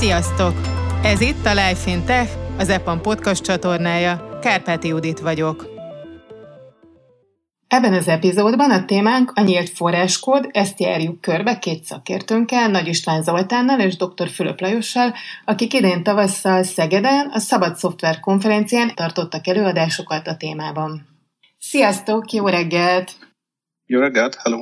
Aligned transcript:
Sziasztok! 0.00 0.54
Ez 1.02 1.20
itt 1.20 1.44
a 1.44 1.50
Life 1.50 1.90
in 1.90 2.04
Tech, 2.04 2.32
az 2.58 2.68
EPAM 2.68 3.00
podcast 3.00 3.42
csatornája. 3.42 4.38
Kárpáti 4.40 4.88
Judit 4.88 5.20
vagyok. 5.20 5.66
Ebben 7.68 7.92
az 7.92 8.08
epizódban 8.08 8.70
a 8.70 8.84
témánk 8.84 9.32
a 9.34 9.42
nyílt 9.42 9.68
forráskód, 9.68 10.48
ezt 10.50 10.80
járjuk 10.80 11.20
körbe 11.20 11.58
két 11.58 11.84
szakértőnkkel, 11.84 12.68
Nagy 12.68 12.86
István 12.86 13.22
Zoltánnal 13.22 13.80
és 13.80 13.96
dr. 13.96 14.28
Fülöp 14.28 14.60
Lajossal, 14.60 15.14
akik 15.44 15.74
idén 15.74 16.02
tavasszal 16.02 16.62
Szegeden 16.62 17.28
a 17.32 17.38
Szabad 17.38 17.76
Szoftver 17.76 18.20
konferencián 18.20 18.94
tartottak 18.94 19.46
előadásokat 19.46 20.26
a 20.26 20.36
témában. 20.36 21.06
Sziasztok, 21.58 22.32
jó 22.32 22.48
reggelt! 22.48 23.12
Jó 23.86 24.00
reggelt, 24.00 24.34
hello! 24.34 24.60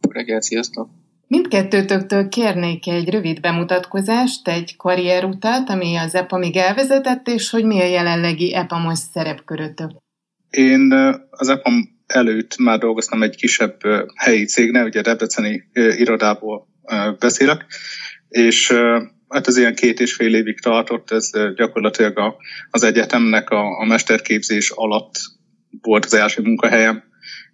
Jó 0.00 0.10
reggelt, 0.10 0.42
sziasztok! 0.42 1.03
Mindkettőtöktől 1.26 2.28
kérnék 2.28 2.88
egy 2.88 3.08
rövid 3.08 3.40
bemutatkozást, 3.40 4.48
egy 4.48 4.76
karrierutat, 4.76 5.70
ami 5.70 5.96
az 5.96 6.14
EPAMig 6.14 6.56
elvezetett, 6.56 7.28
és 7.28 7.50
hogy 7.50 7.64
mi 7.64 7.80
a 7.80 7.86
jelenlegi 7.86 8.54
EPAMos 8.54 8.98
szerepkörötök. 8.98 9.90
Én 10.50 10.92
az 11.30 11.48
EPAM 11.48 11.88
előtt 12.06 12.56
már 12.58 12.78
dolgoztam 12.78 13.22
egy 13.22 13.36
kisebb 13.36 13.76
helyi 14.14 14.44
cégnél, 14.44 14.84
ugye 14.84 15.00
Debreceni 15.00 15.62
irodából 15.72 16.66
beszélek, 17.18 17.66
és 18.28 18.72
hát 19.28 19.46
ez 19.46 19.56
ilyen 19.56 19.74
két 19.74 20.00
és 20.00 20.14
fél 20.14 20.34
évig 20.34 20.60
tartott, 20.60 21.10
ez 21.10 21.30
gyakorlatilag 21.56 22.36
az 22.70 22.82
egyetemnek 22.82 23.50
a, 23.50 23.80
a 23.80 23.84
mesterképzés 23.84 24.70
alatt 24.70 25.12
volt 25.82 26.04
az 26.04 26.14
első 26.14 26.42
munkahelyem, 26.42 27.02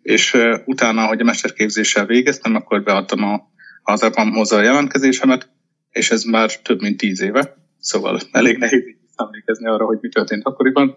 és 0.02 0.36
utána, 0.64 1.06
hogy 1.06 1.20
a 1.20 1.24
mesterképzéssel 1.24 2.06
végeztem, 2.06 2.54
akkor 2.54 2.82
beadtam 2.82 3.24
a, 3.24 3.48
az 3.82 4.02
EPAM-hoz 4.02 4.52
a 4.52 4.62
jelentkezésemet, 4.62 5.48
és 5.90 6.10
ez 6.10 6.22
már 6.22 6.56
több 6.56 6.80
mint 6.80 6.96
tíz 6.96 7.20
éve, 7.20 7.56
szóval 7.78 8.20
elég 8.32 8.58
nehéz 8.58 8.82
emlékezni 9.16 9.66
arra, 9.66 9.84
hogy 9.84 9.98
mi 10.00 10.08
történt 10.08 10.44
akkoriban. 10.44 10.96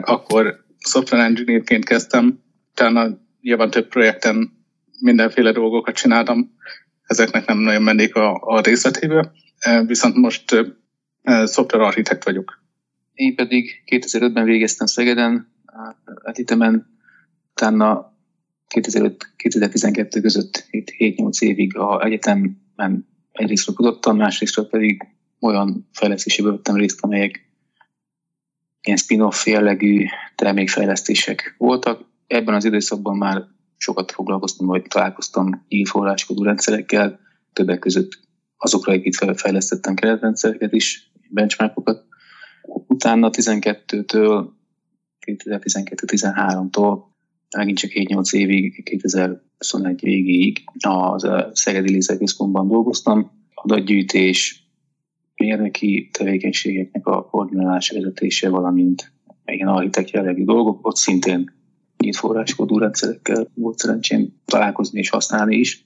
Akkor 0.00 0.64
software 0.78 1.24
engineerként 1.24 1.84
kezdtem, 1.84 2.42
utána 2.70 3.18
nyilván 3.40 3.70
több 3.70 3.88
projekten 3.88 4.52
mindenféle 5.00 5.52
dolgokat 5.52 5.94
csináltam, 5.94 6.54
ezeknek 7.06 7.46
nem 7.46 7.58
nagyon 7.58 7.82
mennék 7.82 8.14
a, 8.14 8.34
a 8.34 8.60
részletébe, 8.60 9.32
viszont 9.86 10.14
most 10.14 10.44
software 11.24 11.84
architekt 11.84 12.24
vagyok. 12.24 12.62
Én 13.14 13.34
pedig 13.34 13.82
2005-ben 13.86 14.44
végeztem 14.44 14.86
Szegeden, 14.86 15.52
egyetemen, 16.22 16.98
utána 17.50 18.13
2005-2012 18.74 20.18
között 20.22 20.66
7-8 20.70 21.40
évig 21.40 21.76
a 21.76 22.04
egyetemen 22.04 23.06
egyrészt 23.32 23.74
kutottam, 23.74 24.16
másrészt 24.16 24.68
pedig 24.68 25.06
olyan 25.40 25.88
fejlesztésében 25.92 26.52
vettem 26.52 26.76
részt, 26.76 27.00
amelyek 27.00 27.52
ilyen 28.80 28.98
spin-off 28.98 29.46
jellegű 29.46 30.04
termékfejlesztések 30.34 31.54
voltak. 31.58 32.04
Ebben 32.26 32.54
az 32.54 32.64
időszakban 32.64 33.16
már 33.16 33.44
sokat 33.76 34.12
foglalkoztam, 34.12 34.66
vagy 34.66 34.82
találkoztam 34.82 35.64
nyílt 35.68 35.88
forráskodó 35.88 36.42
rendszerekkel, 36.42 37.20
többek 37.52 37.78
között 37.78 38.18
azokra 38.56 38.94
építve 38.94 39.34
fejlesztettem 39.34 39.94
keretrendszereket 39.94 40.72
is, 40.72 41.12
benchmarkokat. 41.28 42.04
Utána 42.86 43.30
12-től 43.32 44.48
2012-13-tól 45.26 47.13
megint 47.56 47.78
csak 47.78 47.90
7-8 47.94 48.34
évig, 48.34 48.82
2021 48.84 50.00
végéig 50.00 50.64
az 50.78 51.28
Szegedi 51.52 51.90
Lézerközpontban 51.90 52.68
dolgoztam. 52.68 53.30
Adatgyűjtés, 53.54 54.68
mérnöki 55.34 56.08
tevékenységeknek 56.12 57.06
a 57.06 57.24
koordinálása 57.24 57.94
vezetése, 57.94 58.48
valamint 58.48 59.12
igen, 59.44 59.68
architekt 59.68 60.10
jellegű 60.10 60.44
dolgok, 60.44 60.86
ott 60.86 60.96
szintén 60.96 61.52
nyílt 61.98 62.16
forráskodó 62.16 62.78
rendszerekkel 62.78 63.50
volt 63.54 63.78
szerencsém 63.78 64.34
találkozni 64.44 64.98
és 64.98 65.08
használni 65.08 65.56
is, 65.56 65.84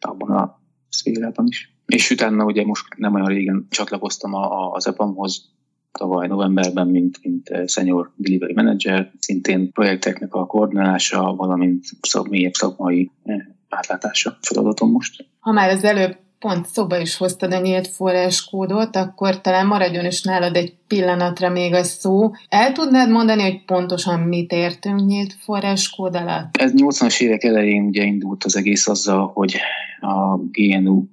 abban 0.00 0.30
a 0.30 0.62
szférában 0.88 1.46
is. 1.46 1.76
És 1.86 2.10
utána 2.10 2.44
ugye 2.44 2.64
most 2.64 2.84
nem 2.96 3.14
olyan 3.14 3.26
régen 3.26 3.66
csatlakoztam 3.70 4.34
az 4.72 4.86
EPAM-hoz, 4.86 5.53
tavaly 5.98 6.26
novemberben, 6.26 6.86
mint, 6.86 7.18
mint 7.22 7.48
eh, 7.48 7.66
senior 7.66 8.12
delivery 8.16 8.52
manager, 8.52 9.10
szintén 9.18 9.72
projekteknek 9.72 10.34
a 10.34 10.46
koordinálása, 10.46 11.34
valamint 11.36 11.84
szak, 12.00 12.28
mélyebb 12.28 12.52
szakmai 12.52 13.10
eh, 13.24 13.36
átlátása 13.68 14.38
feladatom 14.40 14.90
most. 14.90 15.26
Ha 15.40 15.52
már 15.52 15.70
az 15.70 15.84
előbb 15.84 16.16
pont 16.38 16.66
szóba 16.66 16.98
is 16.98 17.16
hoztad 17.16 17.52
a 17.52 17.60
nyílt 17.60 17.88
forráskódot, 17.88 18.96
akkor 18.96 19.40
talán 19.40 19.66
maradjon 19.66 20.04
is 20.04 20.22
nálad 20.22 20.56
egy 20.56 20.74
pillanatra 20.86 21.48
még 21.48 21.74
a 21.74 21.82
szó. 21.82 22.30
El 22.48 22.72
tudnád 22.72 23.10
mondani, 23.10 23.42
hogy 23.42 23.64
pontosan 23.64 24.20
mit 24.20 24.52
értünk 24.52 25.04
nyílt 25.04 25.34
forráskód 25.34 26.16
alatt? 26.16 26.56
Ez 26.56 26.72
80-as 26.76 27.20
évek 27.20 27.44
elején 27.44 27.84
ugye 27.84 28.02
indult 28.02 28.44
az 28.44 28.56
egész 28.56 28.88
azzal, 28.88 29.30
hogy 29.34 29.56
a 30.00 30.36
GNU 30.36 31.04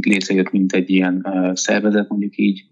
létrejött, 0.00 0.50
mint 0.50 0.72
egy 0.72 0.90
ilyen 0.90 1.20
uh, 1.22 1.54
szervezet, 1.54 2.08
mondjuk 2.08 2.36
így, 2.36 2.64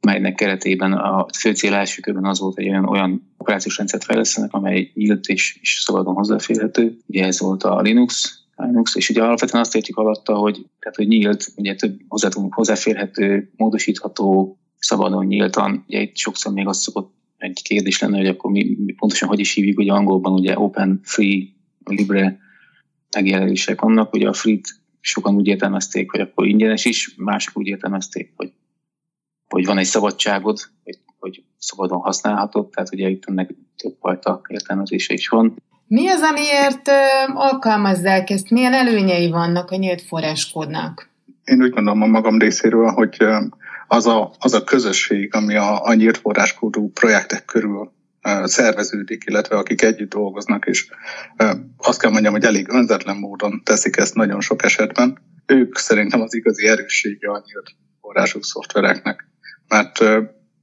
melynek 0.00 0.34
keretében 0.34 0.92
a 0.92 1.26
fő 1.38 1.52
cél 1.52 1.74
első 1.74 2.00
körben 2.00 2.24
az 2.24 2.40
volt, 2.40 2.54
hogy 2.54 2.68
olyan, 2.68 2.88
olyan 2.88 3.32
operációs 3.36 3.76
rendszert 3.76 4.04
fejlesztenek, 4.04 4.52
amely 4.52 4.90
nyílt 4.94 5.26
és, 5.26 5.58
és 5.60 5.80
szabadon 5.84 6.14
hozzáférhető. 6.14 6.96
Ugye 7.06 7.24
ez 7.24 7.40
volt 7.40 7.62
a 7.62 7.80
Linux, 7.80 8.38
Linux, 8.56 8.94
és 8.94 9.10
ugye 9.10 9.22
alapvetően 9.22 9.62
azt 9.62 9.74
értjük 9.74 9.96
alatta, 9.96 10.34
hogy, 10.34 10.66
tehát, 10.78 10.96
hogy 10.96 11.08
nyílt, 11.08 11.52
ugye 11.56 11.74
több 11.74 12.00
hozzáférhető, 12.50 13.50
módosítható, 13.56 14.58
szabadon 14.78 15.26
nyíltan. 15.26 15.84
Ugye 15.88 16.00
itt 16.00 16.16
sokszor 16.16 16.52
még 16.52 16.66
az 16.66 16.78
szokott 16.78 17.14
egy 17.36 17.62
kérdés 17.62 18.00
lenne, 18.00 18.16
hogy 18.16 18.26
akkor 18.26 18.50
mi, 18.50 18.76
mi 18.84 18.92
pontosan 18.92 19.28
hogy 19.28 19.38
is 19.38 19.54
hívjuk, 19.54 19.78
ugye 19.78 19.92
angolban 19.92 20.32
ugye 20.32 20.58
open, 20.58 21.00
free, 21.02 21.42
libre 21.84 22.38
megjelenések 23.16 23.80
vannak, 23.80 24.14
ugye 24.14 24.28
a 24.28 24.32
free 24.32 24.60
sokan 25.00 25.34
úgy 25.34 25.46
értelmezték, 25.46 26.10
hogy 26.10 26.20
akkor 26.20 26.46
ingyenes 26.46 26.84
is, 26.84 27.14
mások 27.16 27.58
úgy 27.58 27.66
értelmezték, 27.66 28.32
hogy 28.36 28.52
hogy 29.50 29.66
van 29.66 29.78
egy 29.78 29.84
szabadságod, 29.84 30.58
hogy, 30.84 30.98
hogy 31.18 31.42
szabadon 31.58 32.00
használhatod, 32.00 32.68
tehát 32.68 32.92
ugye 32.92 33.08
itt 33.08 33.22
ennek 33.26 33.50
többfajta 33.76 34.40
értelmezése 34.48 35.14
is 35.14 35.28
van. 35.28 35.56
Mi 35.86 36.08
az, 36.08 36.20
amiért 36.20 36.90
alkalmazzák 37.34 38.30
ezt? 38.30 38.50
Milyen 38.50 38.72
előnyei 38.72 39.30
vannak 39.30 39.70
a 39.70 39.76
nyílt 39.76 40.02
forráskódnak? 40.02 41.08
Én 41.44 41.62
úgy 41.62 41.70
gondolom 41.70 42.02
a 42.02 42.06
magam 42.06 42.38
részéről, 42.38 42.90
hogy 42.90 43.16
az 43.86 44.06
a, 44.06 44.32
az 44.38 44.54
a 44.54 44.64
közösség, 44.64 45.34
ami 45.34 45.56
a, 45.56 45.84
a 45.84 45.94
nyílt 45.94 46.18
forráskódú 46.18 46.90
projektek 46.90 47.44
körül 47.44 47.92
szerveződik, 48.44 49.24
illetve 49.26 49.56
akik 49.56 49.82
együtt 49.82 50.10
dolgoznak, 50.10 50.66
és 50.66 50.88
azt 51.76 52.00
kell 52.00 52.10
mondjam, 52.10 52.32
hogy 52.32 52.44
elég 52.44 52.68
önzetlen 52.68 53.16
módon 53.16 53.62
teszik 53.64 53.96
ezt 53.96 54.14
nagyon 54.14 54.40
sok 54.40 54.62
esetben. 54.62 55.18
Ők 55.46 55.76
szerintem 55.76 56.20
az 56.20 56.34
igazi 56.34 56.66
erőssége 56.66 57.30
a 57.30 57.42
nyílt 57.46 57.74
forrású 58.00 58.42
szoftvereknek 58.42 59.29
mert 59.70 60.00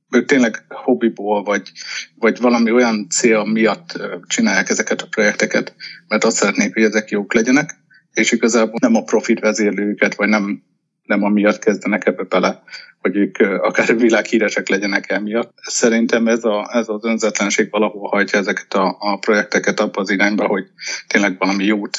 ők 0.10 0.26
tényleg 0.26 0.66
hobbiból, 0.70 1.44
vagy, 1.44 1.72
vagy 2.16 2.40
valami 2.40 2.72
olyan 2.72 3.10
cél 3.10 3.44
miatt 3.44 4.00
csinálják 4.28 4.70
ezeket 4.70 5.02
a 5.02 5.08
projekteket, 5.08 5.76
mert 6.08 6.24
azt 6.24 6.36
szeretnék, 6.36 6.74
hogy 6.74 6.84
ezek 6.84 7.10
jók 7.10 7.34
legyenek, 7.34 7.76
és 8.14 8.32
igazából 8.32 8.78
nem 8.82 8.96
a 8.96 9.04
profit 9.04 9.40
vezérli 9.40 9.82
őket, 9.82 10.16
vagy 10.16 10.28
nem, 10.28 10.64
nem 11.04 11.24
amiatt 11.24 11.60
kezdenek 11.60 12.06
ebbe 12.06 12.24
bele, 12.24 12.64
hogy 13.00 13.16
ők 13.16 13.38
akár 13.40 13.98
világhíresek 13.98 14.70
legyenek 14.70 15.12
emiatt. 15.12 15.54
Szerintem 15.62 16.28
ez, 16.28 16.44
a, 16.44 16.70
ez 16.74 16.90
az 16.90 17.04
önzetlenség 17.04 17.70
valahol 17.70 18.10
hajtja 18.10 18.40
ezeket 18.40 18.74
a, 18.74 18.96
a 19.00 19.18
projekteket 19.18 19.80
abba 19.80 20.02
az 20.02 20.10
irányba, 20.10 20.48
hogy 20.48 20.66
tényleg 21.08 21.38
valami 21.38 21.64
jót 21.66 21.98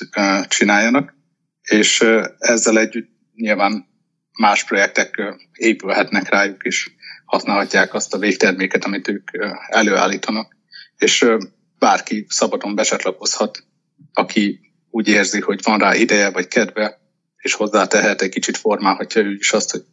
csináljanak, 0.48 1.14
és 1.62 2.04
ezzel 2.38 2.78
együtt 2.78 3.10
nyilván 3.34 3.86
más 4.38 4.64
projektek 4.64 5.22
épülhetnek 5.53 6.28
rájuk, 6.28 6.62
és 6.62 6.91
használhatják 7.28 7.95
azt 7.95 8.15
a 8.15 8.19
végterméket, 8.19 8.84
amit 8.84 9.09
ők 9.09 9.30
előállítanak. 9.69 10.57
És 10.97 11.27
bárki 11.78 12.27
szabadon 12.28 12.75
becsatlakozhat, 12.75 13.65
aki 14.13 14.60
úgy 14.91 15.09
érzi, 15.09 15.41
hogy 15.41 15.60
van 15.63 15.78
rá 15.78 15.95
ideje 15.95 16.30
vagy 16.30 16.48
kedve, 16.48 17.01
és 17.36 17.54
hozzá 17.54 17.86
tehet 17.86 18.22
egy 18.22 18.28
kicsit 18.28 18.57
formálhatja 18.57 19.22
ő 19.22 19.34
is 19.34 19.53
azt, 19.53 19.71
hogy 19.71 19.84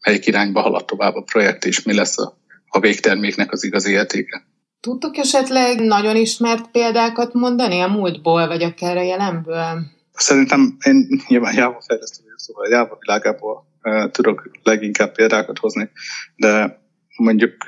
melyik 0.00 0.26
irányba 0.26 0.60
halad 0.60 0.84
tovább 0.84 1.14
a 1.14 1.22
projekt, 1.22 1.64
és 1.64 1.82
mi 1.82 1.94
lesz 1.94 2.18
a, 2.18 2.38
a 2.68 2.80
végterméknek 2.80 3.52
az 3.52 3.64
igazi 3.64 3.92
értéke. 3.92 4.46
Tudtok 4.80 5.16
esetleg 5.16 5.80
nagyon 5.80 6.16
ismert 6.16 6.70
példákat 6.70 7.32
mondani 7.32 7.80
a 7.80 7.88
múltból, 7.88 8.46
vagy 8.46 8.62
akár 8.62 8.96
a 8.96 9.02
jelenből? 9.02 9.80
Szerintem 10.12 10.76
én 10.86 11.22
nyilván 11.28 11.54
Java 11.54 11.80
fejlesztő 11.86 12.22
szóval 12.36 12.68
Java 12.68 12.96
világából 13.00 13.66
tudok 14.10 14.50
leginkább 14.62 15.12
példákat 15.12 15.58
hozni, 15.58 15.90
de 16.36 16.82
mondjuk 17.16 17.64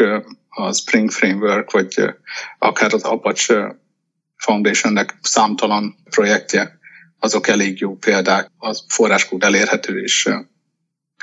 a 0.48 0.72
Spring 0.72 1.10
Framework, 1.10 1.70
vagy 1.70 1.94
akár 2.58 2.94
az 2.94 3.02
Apache 3.02 3.80
Foundationnek 4.36 5.18
számtalan 5.22 5.96
projektje, 6.10 6.78
azok 7.18 7.48
elég 7.48 7.80
jó 7.80 7.96
példák, 7.96 8.50
az 8.58 8.84
forráskód 8.88 9.42
elérhető, 9.42 10.02
és 10.02 10.28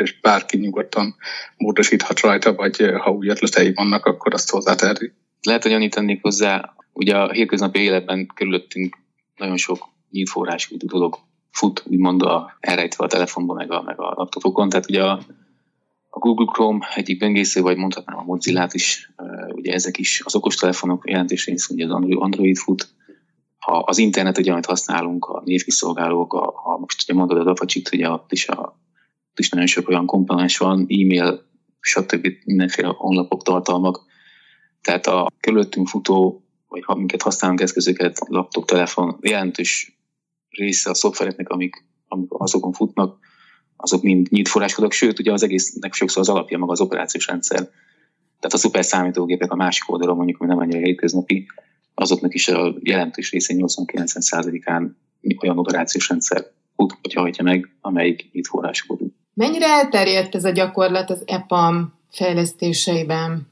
és 0.01 0.19
bárki 0.19 0.57
nyugodtan 0.57 1.15
módosíthat 1.57 2.19
rajta, 2.19 2.53
vagy 2.53 2.91
ha 2.97 3.11
új 3.11 3.27
ötletei 3.27 3.73
vannak, 3.73 4.05
akkor 4.05 4.33
azt 4.33 4.49
hozzáteheti. 4.49 5.13
Lehet, 5.41 5.63
hogy 5.63 5.73
annyit 5.73 5.93
tennék 5.93 6.21
hozzá, 6.21 6.73
ugye 6.93 7.17
a 7.17 7.31
hétköznapi 7.31 7.79
életben 7.79 8.27
körülöttünk 8.35 8.97
nagyon 9.35 9.57
sok 9.57 9.89
nyílt 10.09 10.29
forrású 10.29 10.75
dolog 10.77 11.17
fut, 11.51 11.83
úgymond 11.85 12.21
a, 12.21 12.57
elrejtve 12.59 13.05
a 13.05 13.07
telefonban, 13.07 13.55
meg 13.55 13.71
a, 13.71 13.81
meg 13.81 13.99
a 13.99 14.13
laptopokon. 14.15 14.69
Tehát 14.69 14.89
ugye 14.89 15.03
a, 15.03 15.21
a 16.15 16.19
Google 16.19 16.45
Chrome 16.53 16.87
egyik 16.95 17.17
böngésző, 17.17 17.61
vagy 17.61 17.77
mondhatnám 17.77 18.17
a 18.17 18.23
mozilla 18.23 18.67
is, 18.71 19.11
ugye 19.47 19.73
ezek 19.73 19.97
is 19.97 20.21
az 20.25 20.35
okostelefonok 20.35 21.09
jelentős 21.09 21.45
rész, 21.45 21.69
ugye 21.69 21.85
az 21.85 21.91
Android 21.91 22.57
fut, 22.57 22.87
ha 23.57 23.77
az 23.77 23.97
internet, 23.97 24.37
ugye, 24.37 24.51
amit 24.51 24.65
használunk, 24.65 25.25
a 25.25 25.41
névkiszolgálók, 25.45 26.33
a, 26.33 26.47
a 26.47 26.77
most 26.77 27.03
ugye 27.03 27.13
mondod 27.13 27.37
az 27.37 27.45
Apache-t, 27.45 27.93
ugye 27.93 28.09
ott 28.09 28.31
is, 28.31 28.47
a, 28.47 28.59
ott 29.31 29.39
is 29.39 29.49
nagyon 29.49 29.67
sok 29.67 29.89
olyan 29.89 30.05
komponens 30.05 30.57
van, 30.57 30.79
e-mail, 30.79 31.45
stb. 31.79 32.27
mindenféle 32.45 32.87
honlapok, 32.87 33.43
tartalmak. 33.43 34.05
Tehát 34.81 35.07
a 35.07 35.31
körülöttünk 35.39 35.87
futó, 35.87 36.43
vagy 36.67 36.83
ha 36.83 36.95
minket 36.95 37.21
használunk 37.21 37.61
eszközöket, 37.61 38.19
laptop, 38.27 38.65
telefon, 38.65 39.17
jelentős 39.21 39.99
része 40.49 40.89
a 40.89 40.93
szoftvereknek, 40.93 41.49
amik, 41.49 41.85
amik 42.07 42.27
azokon 42.31 42.73
futnak, 42.73 43.19
azok 43.83 44.01
mind 44.01 44.27
nyílt 44.29 44.47
forráskodok, 44.47 44.91
sőt, 44.91 45.19
ugye 45.19 45.31
az 45.31 45.43
egésznek 45.43 45.93
sokszor 45.93 46.21
az 46.21 46.29
alapja 46.29 46.57
maga 46.57 46.71
az 46.71 46.81
operációs 46.81 47.27
rendszer. 47.27 47.57
Tehát 48.39 48.53
a 48.53 48.57
szuper 48.57 48.85
számítógépek 48.85 49.51
a 49.51 49.55
másik 49.55 49.91
oldalon 49.91 50.15
mondjuk, 50.15 50.41
ami 50.41 50.49
nem 50.49 50.59
annyira 50.59 50.79
hétköznapi, 50.79 51.45
azoknak 51.93 52.33
is 52.33 52.47
a 52.47 52.73
jelentős 52.79 53.31
része 53.31 53.53
80-90%-án 53.57 54.97
olyan 55.41 55.57
operációs 55.57 56.09
rendszer 56.09 56.45
fut, 56.75 56.97
hogyha 57.01 57.21
hagyja 57.21 57.43
meg, 57.43 57.69
amelyik 57.81 58.29
itt 58.31 58.47
forráskodó. 58.47 59.11
Mennyire 59.33 59.67
elterjedt 59.67 60.35
ez 60.35 60.43
a 60.43 60.49
gyakorlat 60.49 61.09
az 61.09 61.23
EPAM 61.25 61.93
fejlesztéseiben? 62.11 63.47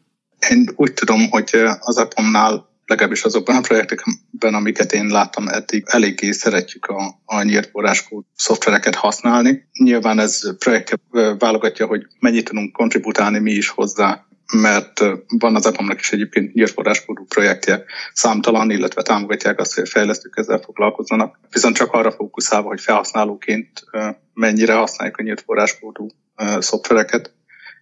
Én 0.49 0.73
úgy 0.75 0.93
tudom, 0.93 1.29
hogy 1.29 1.49
az 1.79 1.97
EPAM-nál 1.97 2.69
legalábbis 2.91 3.23
azokban 3.23 3.55
a 3.55 3.61
projektekben, 3.61 4.53
amiket 4.53 4.93
én 4.93 5.05
láttam 5.05 5.47
eddig, 5.47 5.83
eléggé 5.85 6.31
szeretjük 6.31 6.85
a, 6.85 7.21
a 7.25 7.43
nyílt 7.43 7.69
forráskód 7.71 8.23
szoftvereket 8.35 8.95
használni. 8.95 9.67
Nyilván 9.83 10.19
ez 10.19 10.57
projekt 10.57 10.99
válogatja, 11.39 11.85
hogy 11.85 12.05
mennyit 12.19 12.45
tudunk 12.45 12.71
kontributálni 12.71 13.39
mi 13.39 13.51
is 13.51 13.69
hozzá, 13.69 14.25
mert 14.53 14.99
van 15.39 15.55
az 15.55 15.65
EPAM-nak 15.65 15.99
is 15.99 16.11
egyébként 16.11 16.53
nyílt 16.53 16.71
forráskódú 16.71 17.25
projektje 17.25 17.83
számtalan, 18.13 18.71
illetve 18.71 19.01
támogatják 19.01 19.59
azt, 19.59 19.73
hogy 19.73 19.83
a 19.83 19.89
fejlesztők 19.89 20.37
ezzel 20.37 20.59
foglalkozzanak. 20.59 21.39
Viszont 21.49 21.75
csak 21.75 21.91
arra 21.91 22.11
fókuszálva, 22.11 22.67
hogy 22.67 22.81
felhasználóként 22.81 23.83
mennyire 24.33 24.73
használjuk 24.73 25.17
a 25.17 25.23
nyílt 25.23 25.41
forráskódú 25.41 26.07
szoftvereket, 26.59 27.33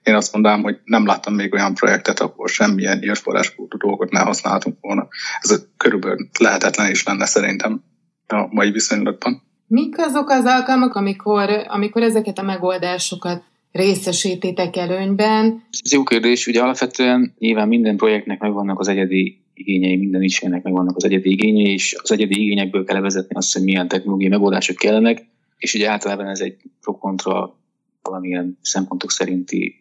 én 0.03 0.15
azt 0.15 0.33
mondanám, 0.33 0.61
hogy 0.61 0.79
nem 0.83 1.05
láttam 1.05 1.33
még 1.33 1.53
olyan 1.53 1.73
projektet, 1.73 2.19
ahol 2.19 2.47
semmilyen 2.47 3.03
írforráskódú 3.03 3.77
dolgot 3.77 4.11
ne 4.11 4.19
használtunk 4.19 4.77
volna. 4.81 5.07
Ez 5.39 5.65
körülbelül 5.77 6.29
lehetetlen 6.39 6.91
is 6.91 7.03
lenne 7.03 7.25
szerintem 7.25 7.83
a 8.27 8.47
mai 8.49 8.71
viszonylatban. 8.71 9.41
Mik 9.67 9.97
azok 9.97 10.29
az 10.29 10.45
alkalmak, 10.45 10.95
amikor, 10.95 11.49
amikor 11.67 12.01
ezeket 12.01 12.37
a 12.37 12.43
megoldásokat 12.43 13.43
részesítitek 13.71 14.75
előnyben? 14.75 15.63
Ez 15.83 15.91
jó 15.91 16.03
kérdés. 16.03 16.47
Ugye 16.47 16.61
alapvetően 16.61 17.33
nyilván 17.39 17.67
minden 17.67 17.97
projektnek 17.97 18.39
megvannak 18.39 18.79
az 18.79 18.87
egyedi 18.87 19.41
igényei, 19.53 19.97
minden 19.97 20.29
meg 20.41 20.63
megvannak 20.63 20.95
az 20.95 21.03
egyedi 21.03 21.31
igényei, 21.31 21.71
és 21.71 21.95
az 22.01 22.11
egyedi 22.11 22.41
igényekből 22.41 22.83
kell 22.83 23.01
vezetni 23.01 23.35
azt, 23.35 23.53
hogy 23.53 23.63
milyen 23.63 23.87
technológiai 23.87 24.29
megoldások 24.29 24.75
kellenek, 24.75 25.25
és 25.57 25.73
ugye 25.73 25.89
általában 25.89 26.27
ez 26.27 26.39
egy 26.39 26.57
pro-kontra 26.81 27.59
valamilyen 28.01 28.57
szempontok 28.61 29.11
szerinti 29.11 29.78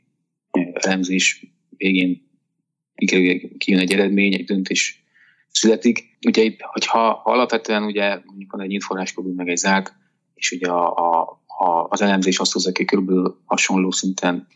elemzés 0.84 1.46
végén 1.76 2.26
kijön 3.58 3.80
egy 3.80 3.92
eredmény, 3.92 4.34
egy 4.34 4.44
döntés 4.44 5.04
születik. 5.50 6.18
Ugye 6.26 6.56
hogyha 6.58 6.98
ha 6.98 7.32
alapvetően 7.32 7.82
ugye 7.82 8.20
mondjuk 8.24 8.52
van 8.52 8.60
egy 8.60 8.68
nyílt 8.68 8.84
forráskódú, 8.84 9.34
meg 9.34 9.48
egy 9.48 9.56
zárt, 9.56 9.92
és 10.34 10.50
ugye 10.50 10.68
a, 10.68 10.96
a, 10.96 11.42
a, 11.46 11.86
az 11.88 12.00
elemzés 12.00 12.38
azt 12.38 12.52
hozza 12.52 12.72
ki, 12.72 12.84
körülbelül 12.84 13.40
hasonló 13.44 13.90
szinten 13.90 14.46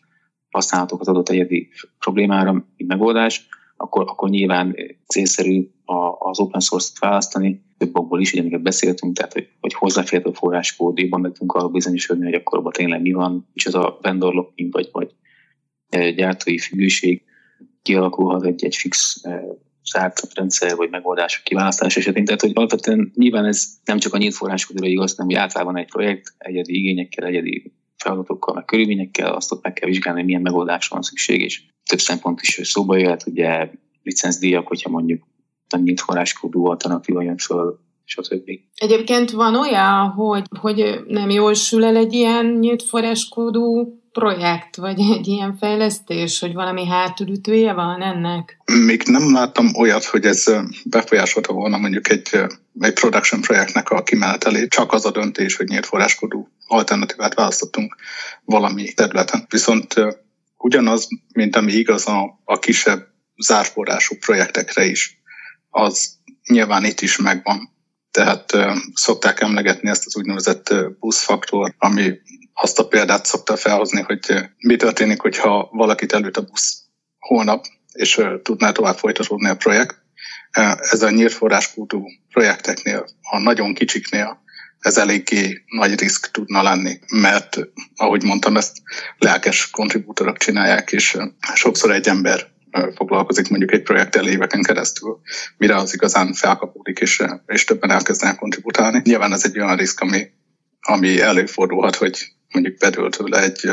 használhatók 0.50 1.00
az 1.00 1.08
adott 1.08 1.28
egyedi 1.28 1.68
problémára, 1.98 2.52
mint 2.52 2.86
megoldás, 2.86 3.48
akkor, 3.76 4.04
akkor 4.08 4.28
nyilván 4.28 4.76
célszerű 5.06 5.70
az 6.18 6.40
open 6.40 6.60
source-t 6.60 6.98
választani, 6.98 7.62
több 7.78 7.98
okból 7.98 8.20
is, 8.20 8.32
ugye, 8.32 8.40
amiket 8.40 8.62
beszéltünk, 8.62 9.16
tehát 9.16 9.32
hogy, 9.32 9.48
hogy 9.60 9.74
hozzáférhető 9.74 10.32
forráskód, 10.32 10.98
jobban 10.98 11.20
meg 11.20 11.32
tudunk 11.32 11.52
arra 11.52 11.68
bizonyosodni, 11.68 12.24
hogy 12.24 12.34
akkor 12.34 12.58
abban 12.58 12.72
tényleg 12.72 13.00
mi 13.00 13.12
van, 13.12 13.48
és 13.54 13.66
az 13.66 13.74
a 13.74 13.98
vendor 14.02 14.34
locking, 14.34 14.72
vagy, 14.72 14.88
vagy 14.92 15.14
gyártói 16.14 16.58
függőség 16.58 17.22
kialakulhat 17.82 18.46
egy, 18.46 18.64
egy 18.64 18.76
fix 18.76 19.22
zárt 19.84 20.34
rendszer 20.34 20.76
vagy 20.76 20.90
megoldások 20.90 21.44
kiválasztás 21.44 21.96
esetén. 21.96 22.24
Tehát, 22.24 22.40
hogy 22.40 22.52
alapvetően 22.54 23.12
nyilván 23.14 23.44
ez 23.44 23.66
nem 23.84 23.98
csak 23.98 24.14
a 24.14 24.18
nyílt 24.18 24.34
forráskodóra 24.34 24.86
igaz, 24.86 25.14
hanem 25.16 25.26
hogy 25.26 25.40
általában 25.40 25.76
egy 25.76 25.90
projekt 25.90 26.34
egyedi 26.38 26.76
igényekkel, 26.78 27.26
egyedi 27.26 27.72
feladatokkal, 27.96 28.54
meg 28.54 28.64
körülményekkel, 28.64 29.34
azt 29.34 29.52
ott 29.52 29.62
meg 29.62 29.72
kell 29.72 29.88
vizsgálni, 29.88 30.18
hogy 30.18 30.28
milyen 30.28 30.42
megoldásra 30.42 30.94
van 30.94 31.04
szükség, 31.04 31.40
és 31.40 31.62
több 31.88 31.98
szempont 31.98 32.40
is 32.40 32.60
szóba 32.62 32.96
jöhet, 32.96 33.26
ugye 33.26 33.70
licencdíjak, 34.02 34.66
hogyha 34.66 34.90
mondjuk 34.90 35.26
a 35.68 35.76
nyílt 35.76 36.00
forráskodó 36.00 36.66
alternatíva 36.66 37.22
jön 37.22 37.36
föl, 37.36 37.78
stb. 38.12 38.50
Egyébként 38.76 39.30
van 39.30 39.56
olyan, 39.56 40.08
hogy, 40.08 40.42
hogy 40.60 41.00
nem 41.06 41.30
jól 41.30 41.54
sül 41.54 41.84
el 41.84 41.96
egy 41.96 42.12
ilyen 42.12 42.46
nyílt 42.46 42.82
forráskódú 42.82 44.00
projekt, 44.12 44.76
vagy 44.76 45.00
egy 45.00 45.26
ilyen 45.26 45.56
fejlesztés, 45.56 46.40
hogy 46.40 46.52
valami 46.52 46.86
hátulütője 46.86 47.72
van 47.72 48.02
ennek? 48.02 48.58
Még 48.84 49.02
nem 49.02 49.32
láttam 49.32 49.66
olyat, 49.76 50.04
hogy 50.04 50.24
ez 50.24 50.44
befolyásolta 50.84 51.52
volna 51.52 51.78
mondjuk 51.78 52.10
egy, 52.10 52.28
egy 52.80 52.92
production 52.92 53.40
projektnek 53.40 53.90
a 53.90 54.02
kimenetelét, 54.02 54.70
csak 54.70 54.92
az 54.92 55.04
a 55.04 55.10
döntés, 55.10 55.56
hogy 55.56 55.66
nyílt 55.66 55.86
forráskodú 55.86 56.48
alternatívát 56.66 57.34
választottunk 57.34 57.96
valami 58.44 58.92
területen. 58.92 59.46
Viszont 59.48 59.94
ugyanaz, 60.56 61.08
mint 61.34 61.56
ami 61.56 61.72
igaz 61.72 62.08
a, 62.08 62.40
a 62.44 62.58
kisebb 62.58 63.06
zárforrású 63.36 64.16
projektekre 64.18 64.84
is, 64.84 65.22
az 65.70 66.20
nyilván 66.46 66.84
itt 66.84 67.00
is 67.00 67.16
megvan. 67.16 67.71
Tehát 68.12 68.56
szokták 68.94 69.40
emlegetni 69.40 69.88
ezt 69.88 70.06
az 70.06 70.16
úgynevezett 70.16 70.74
buszfaktor, 71.00 71.74
ami 71.78 72.18
azt 72.52 72.78
a 72.78 72.88
példát 72.88 73.26
szokta 73.26 73.56
felhozni, 73.56 74.00
hogy 74.00 74.50
mi 74.58 74.76
történik, 74.76 75.20
hogyha 75.20 75.68
valakit 75.72 76.12
előtt 76.12 76.36
a 76.36 76.42
busz 76.42 76.82
holnap, 77.18 77.64
és 77.92 78.20
tudná 78.42 78.72
tovább 78.72 78.96
folytatódni 78.96 79.48
a 79.48 79.56
projekt. 79.56 79.96
Ez 80.76 81.02
a 81.02 81.10
nyílt 81.10 81.32
forráskódú 81.32 82.06
projekteknél, 82.30 83.04
a 83.30 83.38
nagyon 83.38 83.74
kicsiknél 83.74 84.42
ez 84.82 84.96
eléggé 84.96 85.64
nagy 85.66 86.00
risk 86.00 86.30
tudna 86.30 86.62
lenni, 86.62 86.98
mert 87.08 87.58
ahogy 87.96 88.22
mondtam, 88.22 88.56
ezt 88.56 88.76
lelkes 89.18 89.70
kontribútorok 89.70 90.36
csinálják, 90.36 90.92
és 90.92 91.16
sokszor 91.54 91.90
egy 91.90 92.08
ember 92.08 92.51
foglalkozik 92.94 93.48
mondjuk 93.48 93.72
egy 93.72 93.82
projekttel 93.82 94.28
éveken 94.28 94.62
keresztül, 94.62 95.20
mire 95.56 95.76
az 95.76 95.94
igazán 95.94 96.32
felkapódik, 96.32 96.98
és, 96.98 97.22
és 97.46 97.64
többen 97.64 97.90
elkezdenek 97.90 98.36
kontributálni. 98.36 99.00
Nyilván 99.04 99.32
ez 99.32 99.44
egy 99.44 99.58
olyan 99.58 99.76
risk, 99.76 100.00
ami, 100.00 100.30
ami 100.80 101.20
előfordulhat, 101.20 101.96
hogy 101.96 102.32
mondjuk 102.52 102.78
bedől 102.78 103.10
tőle 103.10 103.42
egy, 103.42 103.70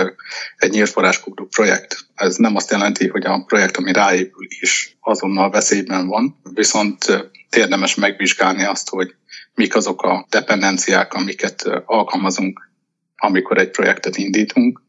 egy 0.58 0.72
nyílt 0.72 0.90
forráskódú 0.90 1.48
projekt. 1.48 1.98
Ez 2.16 2.36
nem 2.36 2.56
azt 2.56 2.72
jelenti, 2.72 3.08
hogy 3.08 3.26
a 3.26 3.44
projekt, 3.44 3.78
ami 3.78 3.92
ráépül 3.92 4.48
is 4.62 4.98
azonnal 5.00 5.50
veszélyben 5.50 6.08
van, 6.08 6.40
viszont 6.54 7.30
érdemes 7.50 7.96
megvizsgálni 7.96 8.64
azt, 8.64 8.90
hogy 8.90 9.16
mik 9.54 9.76
azok 9.76 10.02
a 10.02 10.26
dependenciák, 10.30 11.14
amiket 11.14 11.64
alkalmazunk, 11.86 12.70
amikor 13.18 13.58
egy 13.58 13.70
projektet 13.70 14.18
indítunk, 14.18 14.82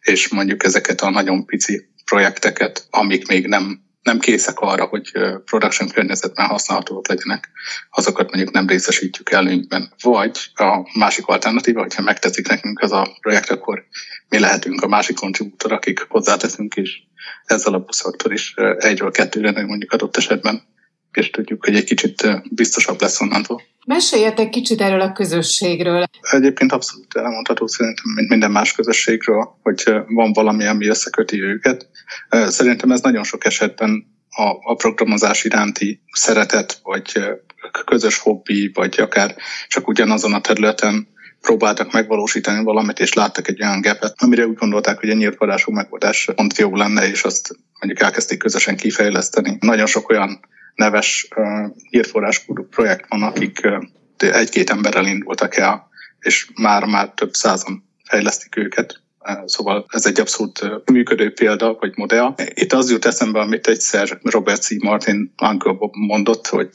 és 0.00 0.28
mondjuk 0.28 0.64
ezeket 0.64 1.00
a 1.00 1.10
nagyon 1.10 1.44
pici 1.44 1.88
projekteket, 2.08 2.86
amik 2.90 3.28
még 3.28 3.46
nem 3.46 3.86
nem 4.02 4.18
készek 4.18 4.58
arra, 4.58 4.84
hogy 4.84 5.12
production 5.44 5.88
környezetben 5.88 6.46
használhatóak 6.46 7.08
legyenek, 7.08 7.48
azokat 7.90 8.30
mondjuk 8.30 8.54
nem 8.54 8.66
részesítjük 8.66 9.30
előnyben. 9.30 9.92
Vagy 10.02 10.38
a 10.54 10.98
másik 10.98 11.26
alternatíva, 11.26 11.80
hogyha 11.80 12.02
megtetszik 12.02 12.48
nekünk 12.48 12.80
az 12.80 12.92
a 12.92 13.16
projekt, 13.20 13.50
akkor 13.50 13.84
mi 14.28 14.38
lehetünk 14.38 14.82
a 14.82 14.88
másik 14.88 15.16
kontribútor, 15.16 15.72
akik 15.72 16.06
hozzáteszünk, 16.08 16.74
és 16.74 16.98
ezzel 17.44 17.74
a 17.74 17.78
buszfaktor 17.78 18.32
is 18.32 18.54
egyről 18.78 19.10
kettőre 19.10 19.66
mondjuk 19.66 19.92
adott 19.92 20.16
esetben 20.16 20.62
és 21.18 21.30
tudjuk, 21.30 21.64
hogy 21.64 21.76
egy 21.76 21.84
kicsit 21.84 22.42
biztosabb 22.50 23.00
lesz 23.00 23.20
onnantól. 23.20 23.62
Meséljetek 23.86 24.48
kicsit 24.48 24.80
erről 24.80 25.00
a 25.00 25.12
közösségről. 25.12 26.04
Egyébként 26.20 26.72
abszolút 26.72 27.16
elmondható 27.16 27.66
szerintem, 27.66 28.04
mint 28.14 28.28
minden 28.28 28.50
más 28.50 28.72
közösségről, 28.72 29.58
hogy 29.62 29.82
van 30.06 30.32
valami, 30.32 30.66
ami 30.66 30.88
összeköti 30.88 31.42
őket. 31.42 31.88
Szerintem 32.30 32.90
ez 32.90 33.00
nagyon 33.00 33.24
sok 33.24 33.44
esetben 33.44 34.06
a, 34.30 34.70
a 34.70 34.74
programozás 34.74 35.44
iránti 35.44 36.02
szeretet, 36.12 36.80
vagy 36.82 37.38
közös 37.84 38.18
hobbi, 38.18 38.70
vagy 38.74 39.00
akár 39.00 39.36
csak 39.68 39.88
ugyanazon 39.88 40.34
a 40.34 40.40
területen 40.40 41.08
próbáltak 41.40 41.92
megvalósítani 41.92 42.64
valamit, 42.64 42.98
és 42.98 43.12
láttak 43.12 43.48
egy 43.48 43.62
olyan 43.62 43.80
gapet, 43.80 44.14
amire 44.16 44.46
úgy 44.46 44.56
gondolták, 44.56 44.98
hogy 44.98 45.10
a 45.10 45.14
nyílt 45.14 45.36
forrású 45.36 45.72
megoldás 45.72 46.30
pont 46.34 46.58
jó 46.58 46.76
lenne, 46.76 47.08
és 47.08 47.22
azt 47.22 47.56
mondjuk 47.80 48.00
elkezdték 48.02 48.38
közösen 48.38 48.76
kifejleszteni. 48.76 49.56
Nagyon 49.60 49.86
sok 49.86 50.08
olyan 50.10 50.40
neves 50.74 51.28
uh, 51.36 51.70
nyílt 51.90 52.12
projekt 52.70 53.08
van, 53.08 53.22
akik 53.22 53.60
uh, 53.64 53.84
egy-két 54.16 54.70
emberrel 54.70 55.06
indultak 55.06 55.56
el, 55.56 55.88
és 56.20 56.50
már-már 56.54 57.08
több 57.08 57.32
százan 57.32 57.88
fejlesztik 58.04 58.56
őket. 58.56 59.00
Szóval 59.44 59.86
ez 59.88 60.06
egy 60.06 60.20
abszolút 60.20 60.60
működő 60.92 61.32
példa, 61.32 61.76
vagy 61.80 61.92
modell. 61.96 62.34
Itt 62.54 62.72
az 62.72 62.90
jut 62.90 63.04
eszembe, 63.04 63.40
amit 63.40 63.66
egyszer 63.66 64.18
Robert 64.22 64.62
C. 64.62 64.82
Martin 64.82 65.32
Uncle 65.42 65.72
Bob 65.72 65.94
mondott, 65.94 66.46
hogy 66.46 66.68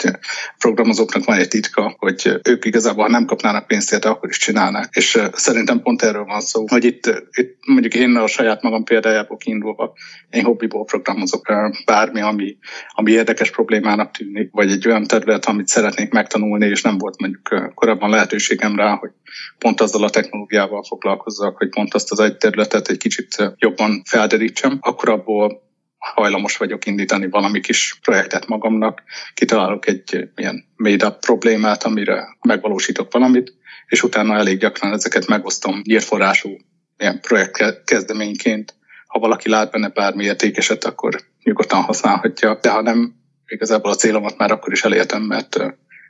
programozóknak 0.57 1.25
van 1.25 1.37
egy 1.37 1.47
titka, 1.47 1.95
hogy 1.97 2.39
ők 2.43 2.65
igazából, 2.65 3.03
ha 3.03 3.09
nem 3.09 3.25
kapnának 3.25 3.67
pénzt 3.67 3.99
de 3.99 4.09
akkor 4.09 4.29
is 4.29 4.37
csinálnák. 4.37 4.89
És 4.91 5.19
szerintem 5.33 5.81
pont 5.81 6.01
erről 6.01 6.25
van 6.25 6.41
szó, 6.41 6.65
hogy 6.67 6.83
itt, 6.83 7.05
itt 7.31 7.57
mondjuk 7.67 7.93
én 7.93 8.15
a 8.15 8.27
saját 8.27 8.61
magam 8.61 8.83
példájából 8.83 9.37
kiindulva, 9.37 9.93
én 10.29 10.43
hobbiból 10.43 10.85
programozok 10.85 11.53
bármi, 11.85 12.21
ami, 12.21 12.57
ami 12.89 13.11
érdekes 13.11 13.51
problémának 13.51 14.11
tűnik, 14.11 14.49
vagy 14.51 14.71
egy 14.71 14.87
olyan 14.87 15.03
terület, 15.03 15.45
amit 15.45 15.67
szeretnék 15.67 16.11
megtanulni, 16.11 16.65
és 16.65 16.81
nem 16.81 16.97
volt 16.97 17.19
mondjuk 17.19 17.73
korábban 17.73 18.09
lehetőségem 18.09 18.75
rá, 18.75 18.95
hogy 18.95 19.11
pont 19.57 19.81
azzal 19.81 20.03
a 20.03 20.09
technológiával 20.09 20.83
foglalkozzak, 20.83 21.57
hogy 21.57 21.69
pont 21.69 21.93
azt 21.93 22.11
az 22.11 22.19
egy 22.19 22.37
területet 22.43 22.87
egy 22.87 22.97
kicsit 22.97 23.53
jobban 23.57 24.01
felderítsem, 24.05 24.77
akkor 24.81 25.09
abból 25.09 25.61
hajlamos 25.97 26.57
vagyok 26.57 26.85
indítani 26.85 27.29
valami 27.29 27.59
kis 27.59 27.99
projektet 28.01 28.47
magamnak, 28.47 29.03
kitalálok 29.33 29.87
egy 29.87 30.29
ilyen 30.35 30.65
made-up 30.75 31.19
problémát, 31.19 31.83
amire 31.83 32.37
megvalósítok 32.41 33.11
valamit, 33.11 33.53
és 33.87 34.03
utána 34.03 34.37
elég 34.37 34.57
gyakran 34.59 34.93
ezeket 34.93 35.27
megosztom 35.27 35.81
nyírforrású 35.83 36.57
ilyen 36.97 37.19
projekt 37.21 37.83
kezdeményként. 37.83 38.75
Ha 39.07 39.19
valaki 39.19 39.49
lát 39.49 39.71
benne 39.71 39.89
bármi 39.89 40.23
értékeset, 40.23 40.83
akkor 40.83 41.15
nyugodtan 41.43 41.81
használhatja, 41.81 42.59
de 42.61 42.69
ha 42.69 42.81
nem, 42.81 43.15
igazából 43.45 43.91
a 43.91 43.95
célomat 43.95 44.37
már 44.37 44.51
akkor 44.51 44.73
is 44.73 44.83
elértem, 44.83 45.21
mert 45.21 45.57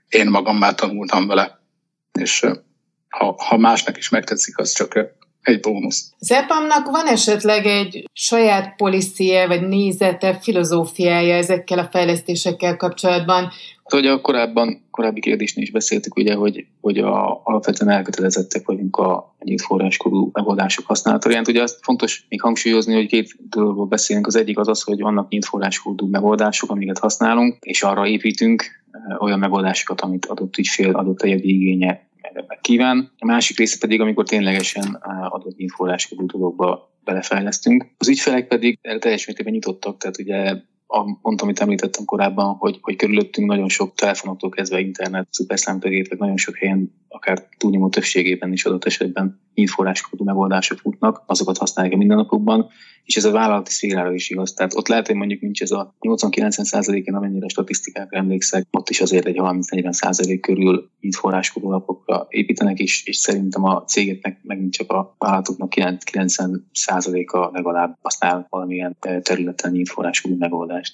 én 0.09 0.29
magam 0.29 0.57
már 0.57 0.75
tanultam 0.75 1.27
vele, 1.27 1.59
és 2.19 2.45
ha, 3.09 3.35
ha 3.37 3.57
másnak 3.57 3.97
is 3.97 4.09
megtetszik, 4.09 4.57
az 4.57 4.71
csak 4.71 5.21
egy 5.43 5.59
bónusz. 5.59 6.11
Az 6.19 6.31
EPAM-nak 6.31 6.91
van 6.91 7.07
esetleg 7.07 7.65
egy 7.65 8.09
saját 8.13 8.75
policie, 8.75 9.47
vagy 9.47 9.67
nézete, 9.67 10.39
filozófiája 10.41 11.35
ezekkel 11.35 11.79
a 11.79 11.87
fejlesztésekkel 11.91 12.77
kapcsolatban? 12.77 13.49
Hogy 13.83 14.05
a 14.07 14.21
korábban, 14.21 14.85
korábbi 14.91 15.19
kérdésnél 15.19 15.63
is 15.63 15.71
beszéltük, 15.71 16.15
ugye, 16.15 16.33
hogy, 16.33 16.65
hogy 16.81 16.97
a, 16.97 17.41
alapvetően 17.43 17.91
elkötelezettek 17.91 18.65
vagyunk 18.65 18.97
a 18.97 19.35
nyílt 19.43 19.61
forráskorú 19.61 20.29
megoldások 20.33 20.85
használatára. 20.85 21.41
Ugye 21.47 21.61
azt 21.61 21.79
fontos 21.81 22.25
még 22.29 22.41
hangsúlyozni, 22.41 22.93
hogy 22.93 23.07
két 23.07 23.35
dologból 23.49 23.85
beszélünk. 23.85 24.27
Az 24.27 24.35
egyik 24.35 24.57
az 24.57 24.67
az, 24.67 24.81
hogy 24.81 24.99
vannak 24.99 25.29
nyílt 25.29 25.45
forráskorú 25.45 26.07
megoldások, 26.07 26.71
amiket 26.71 26.99
használunk, 26.99 27.57
és 27.59 27.83
arra 27.83 28.07
építünk 28.07 28.63
olyan 29.19 29.39
megoldásokat, 29.39 30.01
amit 30.01 30.25
adott 30.25 30.57
ügyfél, 30.57 30.95
adott 30.95 31.21
a 31.21 31.27
igénye 31.27 32.07
kíván. 32.61 33.11
A 33.17 33.25
másik 33.25 33.57
része 33.57 33.77
pedig, 33.79 34.01
amikor 34.01 34.27
ténylegesen 34.27 34.93
adott 35.29 35.59
információdú 35.59 36.25
dologba 36.25 36.91
belefejlesztünk. 37.03 37.85
Az 37.97 38.07
ügyfelek 38.07 38.47
pedig 38.47 38.79
teljes 38.99 39.25
mértékben 39.25 39.53
nyitottak, 39.53 39.97
tehát 39.97 40.19
ugye 40.19 40.55
a 40.95 41.17
pont, 41.21 41.41
amit 41.41 41.59
említettem 41.59 42.05
korábban, 42.05 42.55
hogy, 42.55 42.77
hogy 42.81 42.95
körülöttünk 42.95 43.47
nagyon 43.47 43.69
sok 43.69 43.95
telefonoktól 43.95 44.49
kezdve 44.49 44.79
internet, 44.79 45.27
szuperszámtögétek, 45.29 46.19
nagyon 46.19 46.37
sok 46.37 46.57
helyen, 46.57 46.93
akár 47.07 47.47
túlnyomó 47.57 47.89
többségében 47.89 48.51
is 48.51 48.65
adott 48.65 48.85
esetben 48.85 49.41
informáskódú 49.53 50.23
megoldások 50.23 50.77
futnak, 50.77 51.23
azokat 51.25 51.57
használják 51.57 51.95
a 51.95 51.97
mindennapokban, 51.97 52.69
és 53.03 53.15
ez 53.15 53.25
a 53.25 53.31
vállalati 53.31 53.71
szférára 53.71 54.13
is 54.13 54.29
igaz. 54.29 54.53
Tehát 54.53 54.75
ott 54.75 54.87
lehet, 54.87 55.07
hogy 55.07 55.15
mondjuk 55.15 55.41
nincs 55.41 55.61
ez 55.61 55.71
a 55.71 55.95
80-90%-en, 55.99 57.15
amennyire 57.15 57.47
statisztikákra 57.47 58.17
emlékszek, 58.17 58.67
ott 58.71 58.89
is 58.89 59.01
azért 59.01 59.25
egy 59.25 59.37
30-40% 59.39 60.37
körül 60.41 60.89
így 60.99 61.15
forráskodó 61.15 61.67
alapokra 61.67 62.25
építenek, 62.29 62.79
és, 62.79 63.05
és 63.05 63.17
szerintem 63.17 63.63
a 63.63 63.83
cégeknek 63.83 64.39
megint 64.43 64.73
csak 64.73 64.91
a 64.91 65.15
vállalatoknak 65.17 65.73
90%-a 65.75 67.49
legalább 67.51 67.97
használ 68.01 68.47
valamilyen 68.49 68.97
területen 69.21 69.75
így 69.75 69.89
forráskodó 69.89 70.35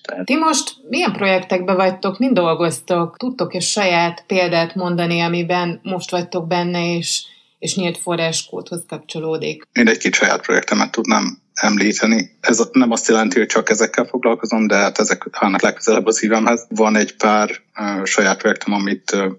Tehát... 0.04 0.26
Ti 0.26 0.36
most 0.36 0.76
milyen 0.90 1.12
projektekben 1.12 1.76
vagytok, 1.76 2.20
mind 2.20 2.34
dolgoztok? 2.34 3.18
Tudtok-e 3.18 3.60
saját 3.60 4.24
példát 4.28 4.76
mondani, 4.76 5.20
amiben 5.20 5.80
most 5.84 6.12
vagytok 6.12 6.48
benne, 6.48 6.96
és 6.96 7.24
és 7.60 7.76
nyílt 7.76 7.98
forráskódhoz 7.98 8.84
kapcsolódik. 8.88 9.64
Én 9.72 9.88
egy-két 9.88 10.14
saját 10.16 10.42
projektemet 10.42 10.92
tudnám 10.92 11.38
említeni. 11.54 12.38
Ez 12.40 12.70
nem 12.72 12.92
azt 12.92 13.08
jelenti, 13.08 13.38
hogy 13.38 13.48
csak 13.48 13.70
ezekkel 13.70 14.06
foglalkozom, 14.06 14.68
de 14.68 14.76
hát 14.76 15.00
ezek 15.00 15.28
állnak 15.32 15.62
legközelebb 15.62 16.06
a 16.06 16.12
szívemhez. 16.12 16.66
Van 16.70 16.96
egy 16.96 17.16
pár 17.16 17.50
uh, 17.50 18.06
saját 18.06 18.38
projektem, 18.38 18.74
amit 18.74 19.12
uh, 19.12 19.32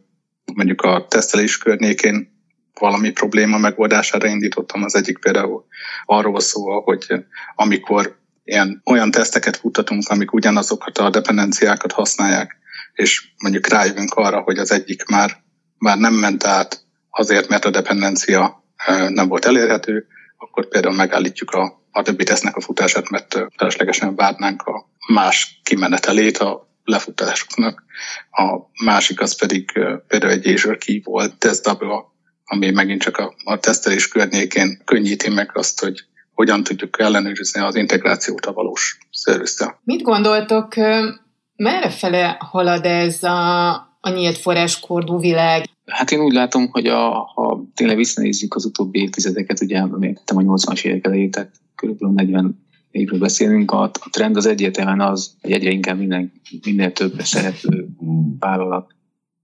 mondjuk 0.54 0.83
a 0.83 1.07
tesztelés 1.09 1.59
környékén 1.59 2.38
valami 2.78 3.11
probléma 3.11 3.59
megoldására 3.59 4.28
indítottam. 4.28 4.83
Az 4.83 4.95
egyik 4.95 5.19
például 5.19 5.64
arról 6.04 6.40
szól, 6.40 6.83
hogy 6.83 7.07
amikor 7.54 8.19
ilyen, 8.50 8.80
olyan 8.85 9.11
teszteket 9.11 9.57
futtatunk, 9.57 10.09
amik 10.09 10.33
ugyanazokat 10.33 10.99
a 10.99 11.11
dependenciákat 11.11 11.92
használják, 11.92 12.57
és 12.92 13.28
mondjuk 13.38 13.69
rájövünk 13.69 14.14
arra, 14.14 14.40
hogy 14.40 14.59
az 14.59 14.73
egyik 14.73 15.04
már, 15.04 15.42
már 15.78 15.99
nem 15.99 16.14
ment 16.14 16.45
át 16.45 16.85
azért, 17.11 17.49
mert 17.49 17.64
a 17.64 17.71
dependencia 17.71 18.64
nem 19.09 19.28
volt 19.28 19.45
elérhető, 19.45 20.07
akkor 20.37 20.69
például 20.69 20.95
megállítjuk 20.95 21.50
a, 21.50 21.85
a 21.90 22.02
többi 22.02 22.25
tesznek 22.25 22.57
a 22.57 22.61
futását, 22.61 23.11
mert 23.11 23.38
feleslegesen 23.57 24.14
várnánk 24.14 24.62
a 24.62 24.88
más 25.12 25.61
kimenetelét 25.62 26.38
a 26.38 26.69
lefutásoknak. 26.85 27.83
A 28.30 28.85
másik 28.85 29.21
az 29.21 29.38
pedig 29.38 29.73
például 30.07 30.33
egy 30.33 30.47
Azure 30.47 30.76
Key 30.76 31.00
volt, 31.04 31.38
TestDouble, 31.38 32.04
ami 32.45 32.71
megint 32.71 33.02
csak 33.02 33.16
a, 33.16 33.35
a 33.45 33.59
tesztelés 33.59 34.09
környékén 34.09 34.83
könnyíti 34.85 35.30
meg 35.30 35.50
azt, 35.52 35.80
hogy 35.80 36.04
hogyan 36.40 36.62
tudjuk 36.62 37.00
ellenőrizni 37.00 37.61
az 37.61 37.75
integrációt 37.75 38.47
a 38.47 38.52
valós 38.52 38.99
szervisszel. 39.11 39.80
Mit 39.85 40.02
gondoltok, 40.02 40.76
merre 41.56 41.90
fele 41.90 42.37
halad 42.38 42.85
ez 42.85 43.23
a, 43.23 43.70
a 44.00 44.11
nyílt 44.14 44.38
forráskordú 44.38 45.18
világ? 45.18 45.64
Hát 45.87 46.11
én 46.11 46.20
úgy 46.20 46.32
látom, 46.32 46.68
hogy 46.70 46.87
a, 46.87 47.11
ha 47.35 47.64
tényleg 47.75 47.97
visszanézzük 47.97 48.54
az 48.54 48.64
utóbbi 48.64 49.00
évtizedeket, 49.00 49.61
ugye 49.61 49.76
említettem 49.76 50.37
a 50.37 50.40
80-as 50.40 50.85
évek 50.85 51.06
elejét, 51.06 51.30
tehát 51.30 51.50
körülbelül 51.75 52.14
40 52.14 52.66
évről 52.90 53.18
beszélünk, 53.18 53.70
a, 53.70 53.82
a 53.82 54.09
trend 54.11 54.37
az 54.37 54.47
egyértelműen 54.47 55.00
az, 55.00 55.35
hogy 55.40 55.52
egyre 55.52 55.70
inkább 55.70 55.99
minden, 55.99 56.32
minél 56.64 56.92
több 56.92 57.20
szereplő 57.20 57.88
vállalat 58.38 58.94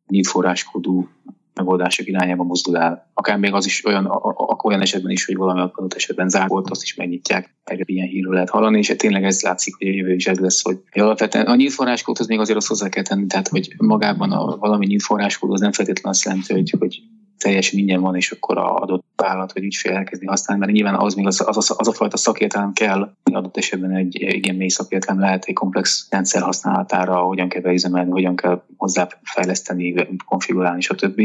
nyílt 0.07 0.27
forráskodú 0.27 1.09
megoldások 1.57 2.07
irányába 2.07 2.43
mozdul 2.43 2.77
el. 2.77 3.11
Akár 3.15 3.39
még 3.39 3.53
az 3.53 3.67
is 3.67 3.85
olyan, 3.85 4.05
a, 4.05 4.29
a, 4.29 4.59
olyan 4.63 4.81
esetben 4.81 5.11
is, 5.11 5.25
hogy 5.25 5.37
valami 5.37 5.61
adott 5.61 5.95
esetben 5.95 6.29
zárt 6.29 6.49
volt, 6.49 6.71
azt 6.71 6.83
is 6.83 6.95
megnyitják. 6.95 7.55
Egy 7.65 7.83
ilyen 7.85 8.07
hírről 8.07 8.33
lehet 8.33 8.51
hallani, 8.51 8.79
és 8.79 8.95
tényleg 8.97 9.25
ez 9.25 9.43
látszik, 9.43 9.75
hogy 9.77 9.87
a 9.87 9.91
jövő 9.91 10.15
is 10.15 10.27
ez 10.27 10.39
lesz, 10.39 10.63
hogy 10.63 10.79
alapvetően 10.93 11.47
a 11.47 11.55
nyílt 11.55 11.73
forráskódhoz 11.73 12.27
még 12.27 12.39
azért 12.39 12.59
azt 12.59 12.69
hozzá 12.69 12.89
kell 12.89 13.03
tenni, 13.03 13.27
tehát 13.27 13.49
hogy 13.49 13.75
magában 13.77 14.33
a 14.33 14.57
valami 14.57 14.87
nyílt 14.87 15.03
forráskód 15.03 15.53
az 15.53 15.61
nem 15.61 15.73
feltétlenül 15.73 16.11
azt 16.11 16.25
jelenti, 16.25 16.53
hogy, 16.53 16.75
hogy 16.79 17.03
teljesen 17.39 17.79
ingyen 17.79 18.01
van, 18.01 18.17
és 18.17 18.31
akkor 18.31 18.59
a 18.59 18.75
adott 18.75 19.05
vállalat 19.17 19.53
vagy 19.53 19.65
ügyfél 19.65 19.93
elkezdi 19.93 20.27
használni, 20.27 20.65
mert 20.65 20.77
nyilván 20.77 20.95
az 20.95 21.15
még 21.15 21.27
az, 21.27 21.43
az, 21.47 21.57
az, 21.57 21.75
az 21.77 21.89
a 21.89 21.93
fajta 21.93 22.17
szakértelem 22.17 22.73
kell, 22.73 23.13
adott 23.33 23.57
esetben 23.57 23.91
egy 23.91 24.15
igen 24.21 24.55
mély 24.55 24.69
szakértelem 24.69 25.21
lehet 25.21 25.45
egy 25.45 25.55
komplex 25.55 26.07
rendszer 26.11 26.43
használatára, 26.43 27.17
hogyan 27.17 27.49
kell 27.49 27.63
beüzemelni, 27.63 28.11
hogyan 28.11 28.37
kell 28.37 28.63
hozzáfejleszteni, 28.77 29.95
konfigurálni, 30.25 30.81
stb. 30.81 31.23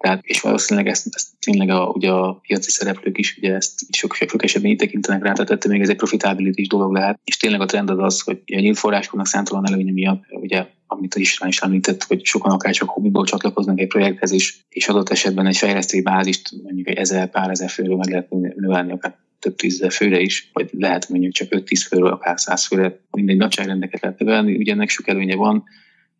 Tehát, 0.00 0.24
és 0.24 0.40
valószínűleg 0.40 0.88
ezt, 0.88 1.06
ezt 1.10 1.28
tényleg 1.38 1.70
a, 1.70 1.86
ugye 1.86 2.10
a 2.10 2.32
piaci 2.32 2.70
szereplők 2.70 3.18
is 3.18 3.36
ugye 3.36 3.54
ezt 3.54 3.80
sok, 3.90 4.14
sok 4.14 4.42
esetben 4.42 4.70
így 4.70 4.76
tekintenek 4.76 5.22
rá, 5.22 5.32
tehát 5.32 5.66
még 5.66 5.80
ez 5.80 5.88
egy 5.88 5.96
profitability 5.96 6.66
dolog 6.66 6.92
lehet. 6.92 7.20
És 7.24 7.36
tényleg 7.36 7.60
a 7.60 7.64
trend 7.64 7.90
az 7.90 7.98
az, 7.98 8.20
hogy 8.20 8.42
a 8.46 8.60
nyílt 8.60 8.78
forrásoknak 8.78 9.26
számtalan 9.26 9.66
előnye 9.66 9.92
miatt, 9.92 10.22
ugye, 10.30 10.66
amit 10.86 11.14
is 11.14 11.22
István 11.22 11.48
is 11.48 11.60
említett, 11.60 12.02
hogy 12.02 12.24
sokan 12.24 12.52
akár 12.52 12.74
csak 12.74 12.88
hobbiból 12.88 13.26
csatlakoznak 13.26 13.80
egy 13.80 13.88
projekthez 13.88 14.30
is, 14.30 14.64
és 14.68 14.88
adott 14.88 15.08
esetben 15.08 15.46
egy 15.46 15.56
fejlesztői 15.56 16.02
bázist 16.02 16.50
mondjuk 16.62 16.88
egy 16.88 16.96
ezer, 16.96 17.30
pár 17.30 17.50
ezer 17.50 17.70
főről 17.70 17.96
meg 17.96 18.08
lehet 18.08 18.30
növelni, 18.56 18.92
akár 18.92 19.16
több 19.38 19.56
tízezer 19.56 19.92
főre 19.92 20.20
is, 20.20 20.50
vagy 20.52 20.70
lehet 20.72 21.08
mondjuk 21.08 21.32
csak 21.32 21.48
5-10 21.50 21.84
főről, 21.88 22.12
akár 22.12 22.40
100 22.40 22.66
főre, 22.66 23.00
mindegy 23.10 23.36
nagyságrendeket 23.36 24.00
lehet 24.00 24.18
növelni, 24.18 24.56
ugye 24.56 24.72
ennek 24.72 24.88
sok 24.88 25.08
előnye 25.08 25.36
van, 25.36 25.64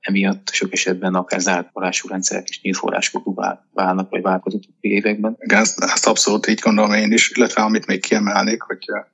emiatt 0.01 0.49
sok 0.53 0.73
esetben 0.73 1.15
akár 1.15 1.41
zárt 1.41 1.71
forrású 1.73 2.09
rendszerek 2.09 2.49
is 2.49 2.61
nyílt 2.61 2.77
forráskodó 2.77 3.45
válnak, 3.73 4.11
vagy 4.11 4.23
válkozott 4.23 4.63
években. 4.81 5.37
Igen, 5.39 5.61
ezt, 5.61 6.07
abszolút 6.07 6.47
így 6.47 6.59
gondolom 6.59 6.93
én 6.93 7.13
is, 7.13 7.31
illetve 7.31 7.63
amit 7.63 7.87
még 7.87 8.01
kiemelnék, 8.01 8.63
hogy 8.63 8.85
eh, 8.87 9.05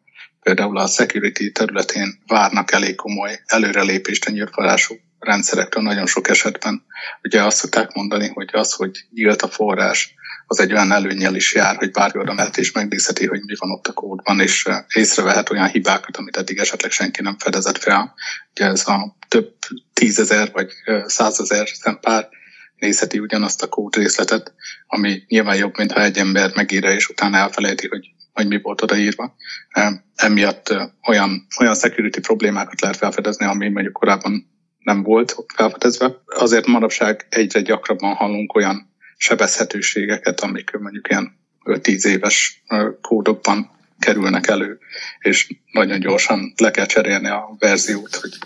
például 0.40 0.78
a 0.78 0.86
security 0.86 1.52
területén 1.52 2.18
várnak 2.26 2.72
elég 2.72 2.94
komoly 2.94 3.40
előrelépést 3.46 4.26
a 4.26 4.30
nyílt 4.30 4.50
forrású 4.52 4.94
rendszerektől 5.18 5.82
nagyon 5.82 6.06
sok 6.06 6.28
esetben. 6.28 6.84
Ugye 7.22 7.42
azt 7.42 7.56
szokták 7.56 7.92
mondani, 7.92 8.28
hogy 8.28 8.48
az, 8.52 8.72
hogy 8.72 9.06
nyílt 9.14 9.42
a 9.42 9.48
forrás, 9.48 10.14
az 10.46 10.60
egy 10.60 10.72
olyan 10.72 10.92
előnyel 10.92 11.34
is 11.34 11.54
jár, 11.54 11.76
hogy 11.76 11.90
bárki 11.90 12.18
oda 12.18 12.34
mehet 12.34 12.56
és 12.56 12.72
megnézheti, 12.72 13.26
hogy 13.26 13.40
mi 13.44 13.54
van 13.58 13.70
ott 13.70 13.86
a 13.86 13.92
kódban, 13.92 14.40
és 14.40 14.68
észrevehet 14.94 15.50
olyan 15.50 15.68
hibákat, 15.68 16.16
amit 16.16 16.36
eddig 16.36 16.58
esetleg 16.58 16.90
senki 16.90 17.22
nem 17.22 17.38
fedezett 17.38 17.78
fel. 17.78 18.14
Ugye 18.50 18.64
ez 18.64 18.88
a 18.88 19.16
több 19.28 19.54
tízezer 19.92 20.50
vagy 20.52 20.72
százezer 21.06 21.68
szempár 21.68 22.28
nézheti 22.76 23.18
ugyanazt 23.18 23.62
a 23.62 23.68
kód 23.68 23.96
részletet, 23.96 24.54
ami 24.86 25.22
nyilván 25.28 25.56
jobb, 25.56 25.76
mintha 25.76 26.02
egy 26.02 26.18
ember 26.18 26.50
megírja, 26.54 26.90
és 26.90 27.08
utána 27.08 27.36
elfelejti, 27.36 27.88
hogy, 27.88 28.10
hogy 28.32 28.46
mi 28.46 28.60
volt 28.60 28.82
odaírva. 28.82 29.36
Emiatt 30.14 30.74
olyan, 31.08 31.46
olyan 31.60 31.74
security 31.74 32.20
problémákat 32.20 32.80
lehet 32.80 32.96
felfedezni, 32.96 33.46
ami 33.46 33.68
mondjuk 33.68 33.92
korábban 33.92 34.50
nem 34.78 35.02
volt 35.02 35.36
felfedezve. 35.54 36.22
Azért 36.26 36.66
manapság 36.66 37.26
egyre 37.28 37.60
gyakrabban 37.60 38.14
hallunk 38.14 38.54
olyan 38.54 38.94
sebezhetőségeket, 39.16 40.40
amik 40.40 40.70
mondjuk 40.70 41.08
ilyen 41.08 41.38
5-10 41.64 42.06
éves 42.06 42.62
kódokban 43.00 43.70
kerülnek 43.98 44.46
elő, 44.46 44.78
és 45.18 45.54
nagyon 45.72 46.00
gyorsan 46.00 46.52
le 46.56 46.70
kell 46.70 46.86
cserélni 46.86 47.28
a 47.28 47.56
verziót, 47.58 48.14
hogy, 48.14 48.38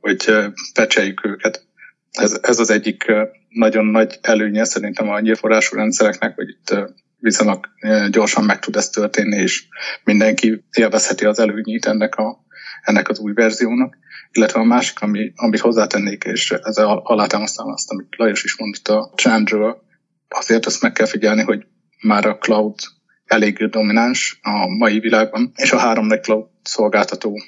hogy 0.00 0.50
pecseljük 0.74 1.24
őket. 1.24 1.66
Ez, 2.10 2.38
ez 2.42 2.58
az 2.58 2.70
egyik 2.70 3.12
nagyon 3.48 3.84
nagy 3.84 4.18
előnye 4.20 4.64
szerintem 4.64 5.08
a 5.08 5.20
nyílforrású 5.20 5.76
rendszereknek, 5.76 6.34
hogy 6.34 6.48
itt 6.48 6.74
viszonylag 7.18 7.68
gyorsan 8.10 8.44
meg 8.44 8.58
tud 8.58 8.76
ez 8.76 8.90
történni, 8.90 9.36
és 9.36 9.64
mindenki 10.04 10.64
élvezheti 10.72 11.24
az 11.24 11.38
előnyét 11.38 11.86
ennek, 11.86 12.14
a, 12.14 12.44
ennek 12.82 13.08
az 13.08 13.18
új 13.18 13.32
verziónak. 13.32 13.96
Illetve 14.32 14.60
a 14.60 14.64
másik, 14.64 15.00
ami, 15.00 15.32
amit 15.36 15.60
hozzátennék, 15.60 16.24
és 16.24 16.50
ez 16.50 16.76
alátámasztám 17.02 17.66
azt, 17.66 17.90
amit 17.90 18.16
Lajos 18.16 18.44
is 18.44 18.56
mondta 18.58 19.00
a 19.00 19.12
Chandről, 19.14 19.82
azért 20.28 20.66
azt 20.66 20.82
meg 20.82 20.92
kell 20.92 21.06
figyelni, 21.06 21.42
hogy 21.42 21.66
már 22.02 22.26
a 22.26 22.38
cloud 22.38 22.78
elég 23.24 23.68
domináns 23.68 24.38
a 24.42 24.66
mai 24.66 24.98
világban, 24.98 25.52
és 25.56 25.72
a 25.72 25.78
három 25.78 26.06
nagy 26.06 26.22
cloud 26.22 26.46
szolgáltató, 26.62 27.40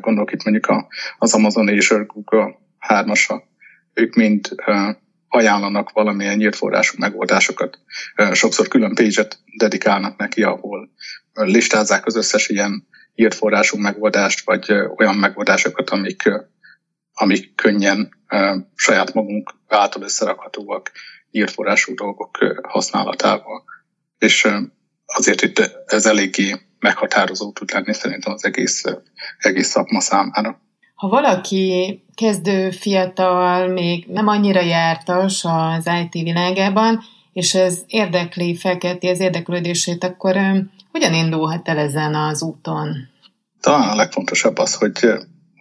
gondolok 0.00 0.32
itt 0.32 0.44
mondjuk 0.44 0.86
az 1.18 1.34
Amazon, 1.34 1.68
Azure, 1.68 2.04
Google 2.04 2.58
hármasa, 2.78 3.42
ők 3.94 4.14
mind 4.14 4.48
ajánlanak 5.28 5.90
valamilyen 5.92 6.36
nyílt 6.36 6.56
forrású 6.56 6.96
megoldásokat. 6.98 7.78
Sokszor 8.32 8.68
külön 8.68 8.94
page-et 8.94 9.38
dedikálnak 9.56 10.16
neki, 10.16 10.42
ahol 10.42 10.90
listázzák 11.32 12.06
az 12.06 12.16
összes 12.16 12.48
ilyen 12.48 12.86
nyílt 13.14 13.34
forrású 13.34 13.78
megoldást, 13.78 14.44
vagy 14.44 14.72
olyan 14.96 15.14
megoldásokat, 15.14 15.90
amik, 15.90 16.22
amik 17.12 17.54
könnyen 17.54 18.08
saját 18.74 19.14
magunk 19.14 19.54
által 19.68 20.02
összerakhatóak 20.02 20.90
nyílt 21.30 21.50
forrású 21.50 21.94
dolgok 21.94 22.38
használatával. 22.62 23.64
És 24.18 24.48
azért 25.06 25.42
itt 25.42 25.84
ez 25.86 26.06
eléggé 26.06 26.56
meghatározó 26.78 27.52
tud 27.52 27.70
lenni 27.72 27.94
szerintem 27.94 28.32
az 28.32 28.44
egész, 28.44 28.84
egész 29.38 29.68
szakma 29.68 30.00
számára. 30.00 30.60
Ha 30.94 31.08
valaki 31.08 32.02
kezdő, 32.14 32.70
fiatal, 32.70 33.68
még 33.68 34.06
nem 34.06 34.28
annyira 34.28 34.60
jártas 34.60 35.44
az 35.44 35.90
IT 36.02 36.12
világában, 36.22 37.00
és 37.32 37.54
ez 37.54 37.82
érdekli, 37.86 38.56
felkelti 38.56 39.08
az 39.08 39.20
érdeklődését, 39.20 40.04
akkor 40.04 40.36
hogyan 40.92 41.14
indulhat 41.14 41.68
el 41.68 41.78
ezen 41.78 42.14
az 42.14 42.42
úton? 42.42 43.08
Talán 43.60 43.88
a 43.88 43.94
legfontosabb 43.94 44.58
az, 44.58 44.74
hogy 44.74 45.08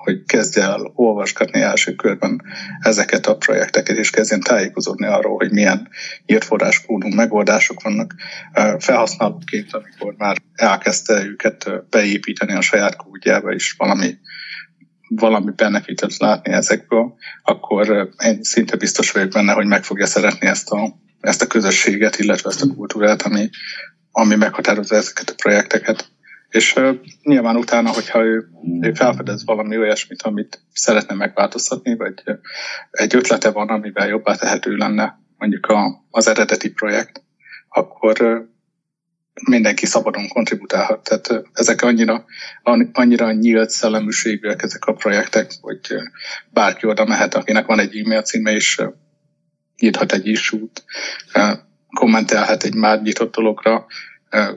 hogy 0.10 0.24
kezdje 0.26 0.64
el 0.64 0.92
olvasgatni 0.96 1.62
első 1.62 1.96
körben 1.96 2.42
ezeket 2.80 3.26
a 3.26 3.38
projekteket, 3.38 3.98
és 3.98 4.10
kezdjen 4.10 4.40
tájékozódni 4.40 5.06
arról, 5.06 5.36
hogy 5.36 5.52
milyen 5.52 5.90
írtforráskódú 6.26 7.08
megoldások 7.08 7.82
vannak 7.82 8.16
felhasználóként, 8.78 9.74
amikor 9.74 10.14
már 10.18 10.38
elkezdte 10.56 11.24
őket 11.24 11.70
beépíteni 11.90 12.54
a 12.54 12.62
saját 12.62 12.96
kódjába, 12.96 13.54
és 13.54 13.76
valami 13.78 14.18
valami 15.16 15.52
benefitet 15.56 16.18
látni 16.18 16.54
ezekből, 16.54 17.14
akkor 17.44 18.10
én 18.24 18.44
szinte 18.44 18.76
biztos 18.76 19.12
vagyok 19.12 19.30
benne, 19.30 19.54
hogy 19.54 19.66
meg 19.66 19.84
fogja 19.84 20.06
szeretni 20.06 20.48
ezt 20.48 20.70
a, 20.70 20.96
ezt 21.22 21.42
a 21.42 21.48
közösséget, 21.48 22.20
illetve 22.20 22.50
ezt 22.50 22.62
a 22.62 22.74
kultúrát, 22.76 23.22
ami, 23.22 23.50
ami 24.12 24.36
meghatározza 24.36 24.96
ezeket 24.96 25.30
a 25.30 25.36
projekteket. 25.36 26.10
És 26.50 26.76
uh, 26.76 26.96
nyilván 27.24 27.56
utána, 27.56 27.90
hogyha 27.90 28.24
ő, 28.24 28.48
ő 28.82 28.94
felfedez 28.94 29.46
valami 29.46 29.78
olyasmit, 29.78 30.22
amit 30.22 30.62
szeretne 30.74 31.16
megváltoztatni, 31.16 31.96
vagy 31.96 32.22
uh, 32.26 32.38
egy 32.92 33.16
ötlete 33.16 33.52
van, 33.52 33.68
amivel 33.68 34.08
jobbá 34.08 34.36
tehető 34.36 34.76
lenne 34.76 35.20
mondjuk 35.38 35.66
a, 35.66 36.06
az 36.10 36.28
eredeti 36.28 36.72
projekt, 36.72 37.24
akkor 37.70 38.22
uh, 38.22 38.38
mindenki 39.48 39.86
szabadon 39.86 40.28
kontributálhat. 40.28 41.04
Tehát 41.04 41.50
ezek 41.54 41.82
annyira, 41.82 42.26
annyira 42.92 43.32
nyílt 43.32 43.70
szelleműségűek 43.70 44.62
ezek 44.62 44.86
a 44.86 44.94
projektek, 44.94 45.52
hogy 45.62 45.94
bárki 46.50 46.88
oda 46.88 47.06
mehet, 47.06 47.36
akinek 47.36 47.66
van 47.66 47.80
egy 47.80 47.98
e-mail 47.98 48.22
címe, 48.22 48.52
és 48.52 48.82
írhat 49.78 50.12
egy 50.12 50.28
issút, 50.28 50.84
kommentelhet 51.90 52.64
egy 52.64 52.76
már 52.76 53.02
nyitott 53.02 53.36
dologra, 53.36 53.86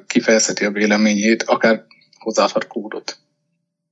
kifejezheti 0.06 0.64
a 0.64 0.70
véleményét, 0.70 1.42
akár 1.42 1.84
hozzáadhat 2.18 2.66
kódot 2.66 3.18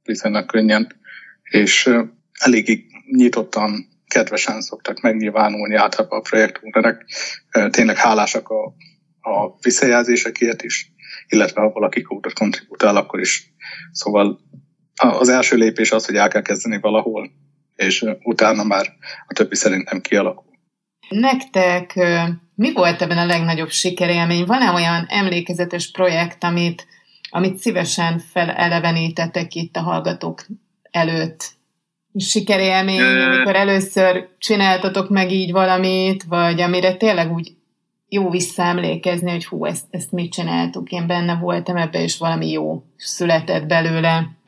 viszonylag 0.02 0.46
könnyen, 0.46 1.00
és 1.42 1.90
eléggé 2.32 2.86
nyitottan, 3.10 3.88
kedvesen 4.06 4.60
szoktak 4.60 5.00
megnyilvánulni 5.00 5.74
általában 5.74 6.18
a 6.18 6.22
projektúrnek. 6.22 7.04
Tényleg 7.70 7.96
hálásak 7.96 8.48
a, 8.48 8.64
a 9.30 9.56
visszajelzésekért 9.62 10.62
is, 10.62 10.92
illetve 11.28 11.60
ha 11.60 11.70
valaki 11.70 12.02
kódot 12.02 12.32
kontribútál, 12.32 12.96
akkor 12.96 13.20
is. 13.20 13.52
Szóval 13.92 14.40
az 14.96 15.28
első 15.28 15.56
lépés 15.56 15.92
az, 15.92 16.06
hogy 16.06 16.16
el 16.16 16.28
kell 16.28 16.42
kezdeni 16.42 16.78
valahol, 16.80 17.30
és 17.76 18.04
utána 18.22 18.64
már 18.64 18.92
a 19.26 19.32
többi 19.32 19.54
szerintem 19.54 20.00
kialakul. 20.00 20.49
Nektek 21.10 21.98
mi 22.54 22.72
volt 22.72 23.02
ebben 23.02 23.18
a 23.18 23.26
legnagyobb 23.26 23.70
sikerélmény? 23.70 24.44
Van-e 24.44 24.70
olyan 24.70 25.06
emlékezetes 25.08 25.90
projekt, 25.90 26.44
amit, 26.44 26.86
amit 27.30 27.56
szívesen 27.56 28.18
felelevenítettek 28.18 29.54
itt 29.54 29.76
a 29.76 29.80
hallgatók 29.80 30.46
előtt? 30.90 31.50
Sikerélmény, 32.18 33.00
amikor 33.00 33.56
először 33.56 34.28
csináltatok 34.38 35.08
meg 35.08 35.32
így 35.32 35.52
valamit, 35.52 36.22
vagy 36.22 36.60
amire 36.60 36.94
tényleg 36.94 37.32
úgy 37.32 37.52
jó 38.08 38.30
visszaemlékezni, 38.30 39.30
hogy 39.30 39.46
hú, 39.46 39.64
ezt, 39.64 39.84
ezt 39.90 40.12
mit 40.12 40.32
csináltuk, 40.32 40.90
én 40.90 41.06
benne 41.06 41.34
voltam 41.34 41.76
ebbe, 41.76 42.02
és 42.02 42.18
valami 42.18 42.50
jó 42.50 42.82
született 42.96 43.66
belőle. 43.66 44.38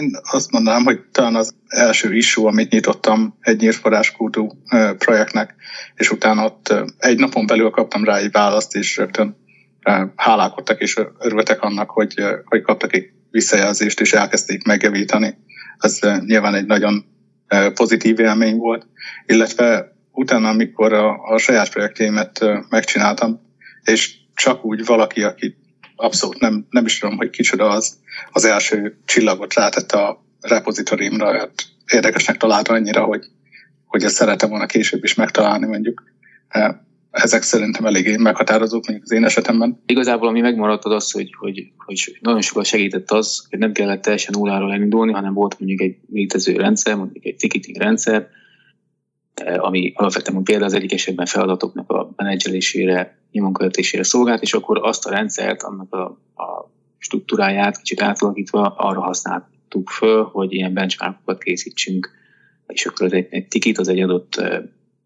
Én 0.00 0.18
azt 0.22 0.50
mondanám, 0.50 0.84
hogy 0.84 1.00
talán 1.12 1.34
az 1.34 1.54
első 1.66 2.14
issue, 2.14 2.48
amit 2.48 2.70
nyitottam 2.70 3.36
egy 3.40 3.60
nyírforráskódú 3.60 4.48
projektnek, 4.98 5.54
és 5.94 6.10
utána 6.10 6.44
ott 6.44 6.74
egy 6.98 7.18
napon 7.18 7.46
belül 7.46 7.70
kaptam 7.70 8.04
rá 8.04 8.16
egy 8.16 8.30
választ, 8.30 8.74
és 8.74 8.96
rögtön 8.96 9.36
hálálkodtak 10.16 10.80
és 10.80 11.00
örültek 11.18 11.62
annak, 11.62 11.90
hogy, 11.90 12.14
hogy 12.44 12.62
kaptak 12.62 12.94
egy 12.94 13.10
visszajelzést, 13.30 14.00
és 14.00 14.12
elkezdték 14.12 14.64
megjavítani. 14.64 15.34
Ez 15.78 15.98
nyilván 16.26 16.54
egy 16.54 16.66
nagyon 16.66 17.04
pozitív 17.74 18.18
élmény 18.18 18.56
volt, 18.56 18.86
illetve 19.26 19.96
utána, 20.10 20.48
amikor 20.48 20.92
a, 20.92 21.32
a 21.32 21.38
saját 21.38 21.70
projektjémet 21.70 22.44
megcsináltam, 22.68 23.40
és 23.84 24.14
csak 24.34 24.64
úgy 24.64 24.84
valaki, 24.84 25.22
aki 25.22 25.56
abszolút 25.96 26.38
nem, 26.38 26.66
nem 26.70 26.84
is 26.84 26.98
tudom, 26.98 27.16
hogy 27.16 27.30
kicsoda 27.30 27.68
az, 27.68 27.98
az 28.32 28.44
első 28.44 28.96
csillagot 29.04 29.54
rátette 29.54 29.98
a 29.98 30.24
repozitoriumra, 30.40 31.38
hát 31.38 31.52
érdekesnek 31.92 32.36
találta 32.36 32.72
annyira, 32.72 33.04
hogy, 33.04 33.24
hogy 33.86 34.02
ezt 34.02 34.14
szeretem 34.14 34.48
volna 34.48 34.66
később 34.66 35.04
is 35.04 35.14
megtalálni 35.14 35.66
mondjuk. 35.66 36.02
Ezek 37.10 37.42
szerintem 37.42 37.86
eléggé 37.86 38.16
meghatározók, 38.16 38.86
mondjuk 38.86 39.10
az 39.10 39.16
én 39.16 39.24
esetemben. 39.24 39.82
Igazából 39.86 40.28
ami 40.28 40.40
megmaradt 40.40 40.84
az 40.84 40.92
az, 40.92 41.10
hogy, 41.10 41.34
hogy, 41.38 41.72
hogy 41.76 42.18
nagyon 42.20 42.40
sokat 42.40 42.64
segített 42.64 43.10
az, 43.10 43.46
hogy 43.50 43.58
nem 43.58 43.72
kellett 43.72 44.02
teljesen 44.02 44.34
nulláról 44.36 44.72
elindulni, 44.72 45.12
hanem 45.12 45.34
volt 45.34 45.58
mondjuk 45.58 45.80
egy 45.80 45.96
létező 46.12 46.56
rendszer, 46.56 46.96
mondjuk 46.96 47.24
egy 47.24 47.36
ticketing 47.36 47.76
rendszer, 47.76 48.28
ami 49.56 49.92
alapvetően 49.94 50.42
például 50.42 50.66
az 50.66 50.74
egyik 50.74 50.92
esetben 50.92 51.26
feladatoknak 51.26 51.90
a 51.90 52.12
menedzselésére, 52.16 53.18
nyomonkövetésére 53.34 54.02
szolgált, 54.02 54.42
és 54.42 54.54
akkor 54.54 54.78
azt 54.82 55.06
a 55.06 55.10
rendszert, 55.10 55.62
annak 55.62 55.94
a, 55.94 56.04
a 56.42 56.70
struktúráját 56.98 57.76
kicsit 57.76 58.02
átalakítva 58.02 58.74
arra 58.76 59.00
használtuk 59.00 59.88
föl, 59.88 60.24
hogy 60.24 60.52
ilyen 60.52 60.74
benchmarkokat 60.74 61.42
készítsünk, 61.42 62.10
és 62.66 62.86
akkor 62.86 63.06
az 63.06 63.12
egy, 63.12 63.26
egy 63.30 63.48
tikit, 63.48 63.78
az 63.78 63.88
egy 63.88 64.00
adott 64.00 64.42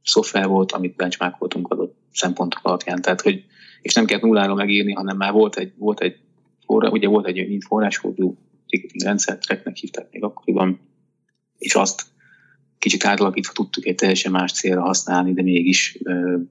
szoftver 0.02 0.46
volt, 0.46 0.72
amit 0.72 0.96
benchmarkoltunk 0.96 1.68
adott 1.68 1.96
szempontok 2.12 2.60
alapján. 2.62 3.02
Tehát, 3.02 3.20
hogy, 3.20 3.44
és 3.82 3.94
nem 3.94 4.04
kellett 4.04 4.22
nulláról 4.22 4.56
megírni, 4.56 4.92
hanem 4.92 5.16
már 5.16 5.32
volt 5.32 5.56
egy, 5.56 5.72
volt 5.76 6.00
egy 6.00 6.16
forrás, 6.66 6.90
ugye 6.90 7.08
volt 7.08 7.26
egy 7.26 7.48
mint 7.48 7.64
forráskódú 7.64 8.36
ticketing 8.66 9.02
rendszer, 9.02 9.38
tracknek 9.38 9.76
hívták 9.76 10.08
még 10.10 10.22
akkoriban, 10.22 10.80
és 11.58 11.74
azt 11.74 12.02
kicsit 12.78 13.04
átalakítva 13.04 13.52
tudtuk 13.52 13.86
egy 13.86 13.94
teljesen 13.94 14.32
más 14.32 14.52
célra 14.52 14.80
használni, 14.80 15.32
de 15.32 15.42
mégis 15.42 15.98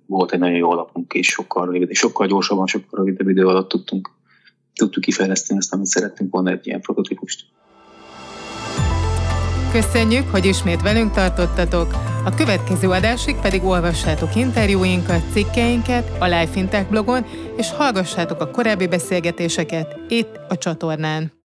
volt 0.06 0.32
egy 0.32 0.40
nagyon 0.40 0.58
jó 0.58 0.72
alapunk, 0.72 1.14
és 1.14 1.28
sokkal, 1.28 1.66
rövid, 1.66 1.94
sokkal 1.94 2.28
gyorsabban, 2.28 2.68
sokkal 2.68 3.00
rövidebb 3.00 3.30
idő 3.30 3.48
alatt 3.48 3.70
tudtunk, 3.70 4.10
tudtuk 4.76 5.04
kifejleszteni 5.04 5.60
azt, 5.60 5.74
amit 5.74 5.86
szerettünk 5.86 6.32
volna 6.32 6.52
egy 6.52 6.68
ilyen 6.68 6.82
prototípust. 6.82 7.46
Köszönjük, 9.72 10.30
hogy 10.30 10.46
ismét 10.46 10.82
velünk 10.82 11.12
tartottatok. 11.12 11.94
A 12.26 12.34
következő 12.36 12.90
adásig 12.90 13.36
pedig 13.36 13.64
olvassátok 13.64 14.36
interjúinkat, 14.36 15.32
cikkeinket 15.32 16.12
a 16.20 16.26
Life 16.26 16.48
Fintech 16.48 16.90
blogon, 16.90 17.26
és 17.58 17.72
hallgassátok 17.72 18.42
a 18.42 18.52
korábbi 18.52 18.88
beszélgetéseket 18.88 20.00
itt 20.10 20.40
a 20.50 20.58
csatornán. 20.58 21.32